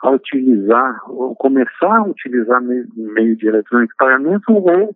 a 0.01 0.11
utilizar, 0.11 0.99
ou 1.09 1.35
começar 1.35 1.97
a 1.97 2.03
utilizar 2.03 2.61
meio, 2.61 2.87
meio 2.95 3.35
de 3.35 3.47
eletrônico 3.47 3.91
de 3.91 3.97
pagamento 3.97 4.43
ou 4.49 4.95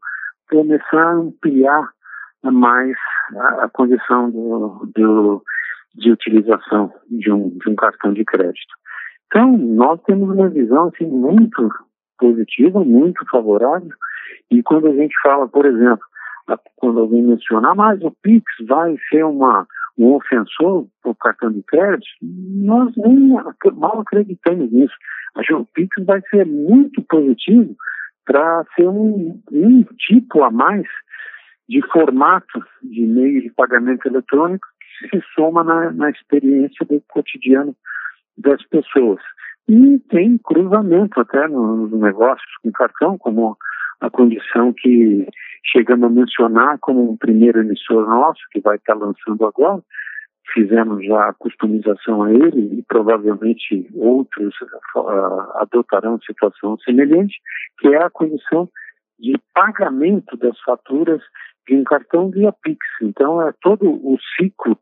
começar 0.49 1.01
a 1.01 1.15
ampliar 1.15 1.89
mais 2.43 2.95
a, 3.35 3.65
a 3.65 3.69
condição 3.69 4.29
do, 4.29 4.91
do, 4.95 5.43
de 5.95 6.11
utilização 6.11 6.93
de 7.09 7.31
um, 7.31 7.49
de 7.57 7.69
um 7.69 7.75
cartão 7.75 8.13
de 8.13 8.23
crédito. 8.25 8.73
Então, 9.27 9.57
nós 9.57 10.01
temos 10.03 10.29
uma 10.29 10.49
visão 10.49 10.89
assim, 10.89 11.05
muito 11.05 11.69
positiva, 12.19 12.83
muito 12.83 13.25
favorável, 13.29 13.89
e 14.51 14.61
quando 14.61 14.87
a 14.87 14.93
gente 14.93 15.13
fala, 15.23 15.47
por 15.47 15.65
exemplo, 15.65 16.05
quando 16.75 16.99
alguém 16.99 17.23
mencionar, 17.23 17.75
mas 17.75 18.01
o 18.01 18.11
Pix 18.21 18.43
vai 18.67 18.95
ser 19.09 19.23
uma, 19.23 19.65
um 19.97 20.13
ofensor 20.13 20.85
para 21.01 21.11
o 21.11 21.15
cartão 21.15 21.51
de 21.51 21.63
crédito, 21.63 22.05
nós 22.21 22.93
nem 22.97 23.29
mal 23.75 24.01
acreditamos 24.01 24.71
nisso. 24.71 24.93
Acho 25.35 25.47
que 25.47 25.53
o 25.53 25.67
Pix 25.73 26.05
vai 26.05 26.21
ser 26.29 26.45
muito 26.45 27.01
positivo 27.03 27.75
para 28.25 28.63
ser 28.75 28.87
um, 28.87 29.41
um 29.51 29.83
tipo 29.97 30.43
a 30.43 30.51
mais 30.51 30.87
de 31.67 31.81
formato 31.91 32.63
de 32.81 33.05
meio 33.05 33.41
de 33.41 33.49
pagamento 33.51 34.07
eletrônico 34.07 34.67
que 34.99 35.17
se 35.19 35.25
soma 35.33 35.63
na, 35.63 35.91
na 35.91 36.09
experiência 36.09 36.85
do 36.85 37.01
cotidiano 37.07 37.75
das 38.37 38.63
pessoas. 38.67 39.21
E 39.67 39.99
tem 40.09 40.37
cruzamento 40.37 41.19
até 41.19 41.47
nos 41.47 41.91
negócios 41.91 42.51
com 42.61 42.71
cartão, 42.71 43.17
como 43.17 43.57
a 44.01 44.09
condição 44.09 44.73
que 44.73 45.25
chegamos 45.65 46.05
a 46.05 46.13
mencionar 46.13 46.77
como 46.79 47.11
um 47.11 47.17
primeiro 47.17 47.61
emissor 47.61 48.05
nosso, 48.07 48.41
que 48.51 48.59
vai 48.59 48.75
estar 48.75 48.95
lançando 48.95 49.45
agora, 49.45 49.81
fizemos 50.51 51.05
já 51.05 51.29
a 51.29 51.33
customização 51.33 52.23
a 52.23 52.33
ele 52.33 52.79
e 52.79 52.83
provavelmente 52.83 53.89
outros 53.95 54.53
uh, 54.95 55.57
adotarão 55.57 56.19
situação 56.21 56.77
semelhante, 56.79 57.39
que 57.79 57.87
é 57.87 58.03
a 58.03 58.09
condição 58.09 58.69
de 59.19 59.39
pagamento 59.53 60.35
das 60.37 60.59
faturas 60.61 61.21
de 61.67 61.75
um 61.75 61.83
cartão 61.83 62.29
via 62.29 62.51
Pix. 62.51 62.85
Então, 63.01 63.41
é 63.41 63.53
todo 63.61 63.89
o 63.89 64.17
ciclo 64.35 64.77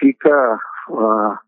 fica 0.00 0.58
uh, 0.88 1.38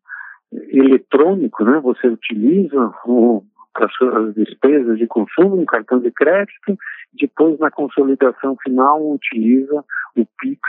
eletrônico, 0.68 1.64
né? 1.64 1.80
Você 1.80 2.08
utiliza 2.08 2.92
o, 3.04 3.42
para 3.72 3.88
suas 3.90 4.34
despesas 4.34 4.98
de 4.98 5.06
consumo 5.06 5.60
um 5.60 5.64
cartão 5.64 5.98
de 5.98 6.10
crédito, 6.10 6.78
depois 7.12 7.58
na 7.58 7.70
consolidação 7.70 8.56
final 8.62 9.10
utiliza 9.10 9.84
o 10.16 10.26
Pix 10.38 10.60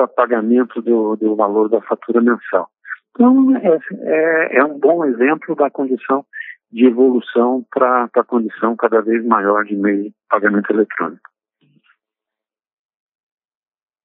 para 0.00 0.08
pagamento 0.08 0.80
do, 0.80 1.16
do 1.16 1.36
valor 1.36 1.68
da 1.68 1.80
fatura 1.82 2.20
mensal. 2.20 2.70
Então, 3.10 3.56
é, 3.56 3.78
é, 4.00 4.58
é 4.58 4.64
um 4.64 4.78
bom 4.78 5.04
exemplo 5.04 5.54
da 5.54 5.70
condição 5.70 6.24
de 6.70 6.86
evolução 6.86 7.66
para 7.70 8.08
a 8.14 8.24
condição 8.24 8.76
cada 8.76 9.02
vez 9.02 9.24
maior 9.24 9.64
de 9.64 9.74
meio 9.74 10.04
de 10.04 10.14
pagamento 10.28 10.70
eletrônico. 10.72 11.28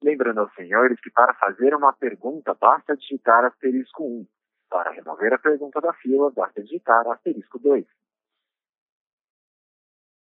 Lembrando 0.03 0.39
aos 0.39 0.53
senhores 0.53 0.99
que 0.99 1.11
para 1.11 1.33
fazer 1.35 1.73
uma 1.75 1.93
pergunta 1.93 2.55
basta 2.59 2.97
digitar 2.97 3.45
asterisco 3.45 4.03
1. 4.03 4.25
Para 4.69 4.91
remover 4.91 5.33
a 5.33 5.39
pergunta 5.39 5.79
da 5.79 5.93
fila, 5.93 6.31
basta 6.35 6.61
digitar 6.61 7.07
asterisco 7.07 7.59
2. 7.59 7.85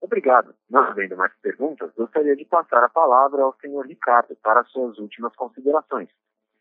Obrigado. 0.03 0.53
Não 0.69 0.81
havendo 0.81 1.15
mais 1.15 1.31
perguntas, 1.41 1.89
gostaria 1.95 2.35
de 2.35 2.43
passar 2.45 2.83
a 2.83 2.89
palavra 2.89 3.41
ao 3.41 3.55
senhor 3.61 3.87
Ricardo 3.87 4.35
para 4.43 4.63
suas 4.65 4.97
últimas 4.99 5.33
considerações. 5.35 6.09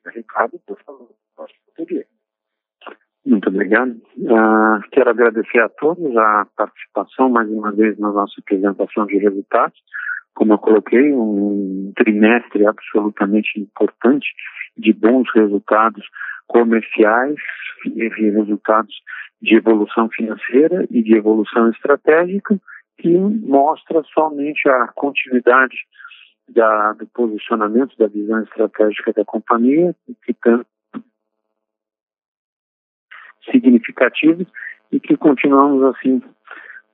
Ricardo, 0.07 0.61
por 0.65 0.81
favor, 0.85 1.11
pode. 1.37 1.53
Muito 3.27 3.49
obrigado. 3.49 3.91
Uh, 4.17 4.81
quero 4.91 5.11
agradecer 5.11 5.61
a 5.61 5.69
todos 5.69 6.17
a 6.17 6.47
participação 6.57 7.29
mais 7.29 7.49
uma 7.49 7.73
vez 7.73 7.99
na 7.99 8.13
nossa 8.13 8.35
apresentação 8.41 9.07
de 9.07 9.19
resultados. 9.19 9.79
Como 10.35 10.53
eu 10.53 10.59
coloquei, 10.59 11.13
um 11.13 11.93
trimestre 11.97 12.67
absolutamente 12.67 13.61
importante 13.61 14.27
de 14.77 14.93
bons 14.93 15.29
resultados 15.35 16.05
comerciais 16.47 17.37
e 17.87 18.09
resultados 18.09 18.95
de 19.41 19.57
evolução 19.57 20.09
financeira 20.09 20.87
e 20.91 21.03
de 21.03 21.17
evolução 21.17 21.71
estratégica, 21.71 22.59
que 23.03 23.19
mostra 23.19 24.01
somente 24.15 24.69
a 24.69 24.87
continuidade 24.95 25.77
da, 26.49 26.93
do 26.93 27.07
posicionamento 27.09 27.97
da 27.99 28.07
visão 28.07 28.43
estratégica 28.45 29.13
da 29.13 29.25
companhia, 29.25 29.95
que 30.25 30.33
tem 30.35 30.65
significativos 33.51 34.47
e 34.93 35.01
que 35.01 35.17
continuamos 35.17 35.83
assim 35.83 36.23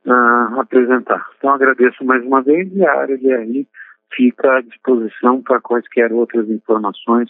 a 0.06 0.60
apresentar. 0.60 1.28
Então 1.36 1.50
agradeço 1.50 2.02
mais 2.02 2.24
uma 2.24 2.40
vez 2.40 2.74
e 2.74 2.86
a 2.86 3.00
área 3.00 3.18
de 3.18 3.28
RI 3.28 3.68
fica 4.14 4.56
à 4.56 4.60
disposição 4.62 5.42
para 5.42 5.60
quaisquer 5.60 6.10
outras 6.10 6.48
informações 6.48 7.28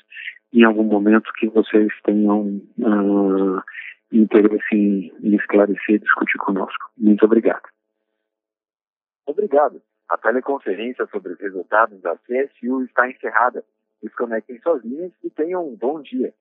em 0.52 0.62
algum 0.62 0.84
momento 0.84 1.32
que 1.36 1.48
vocês 1.48 1.92
tenham 2.04 2.60
uh, 2.78 3.60
interesse 4.12 4.74
em, 4.74 5.12
em 5.20 5.34
esclarecer 5.34 5.96
e 5.96 5.98
discutir 5.98 6.38
conosco. 6.38 6.90
Muito 6.96 7.24
obrigado. 7.24 7.77
Obrigado. 9.28 9.82
A 10.08 10.16
teleconferência 10.16 11.06
sobre 11.12 11.34
os 11.34 11.38
resultados 11.38 12.00
da 12.00 12.16
CSU 12.16 12.82
está 12.84 13.10
encerrada. 13.10 13.62
Desconectem 14.02 14.58
suas 14.60 14.82
linhas 14.82 15.12
e 15.22 15.28
tenham 15.28 15.68
um 15.68 15.76
bom 15.76 16.00
dia. 16.00 16.32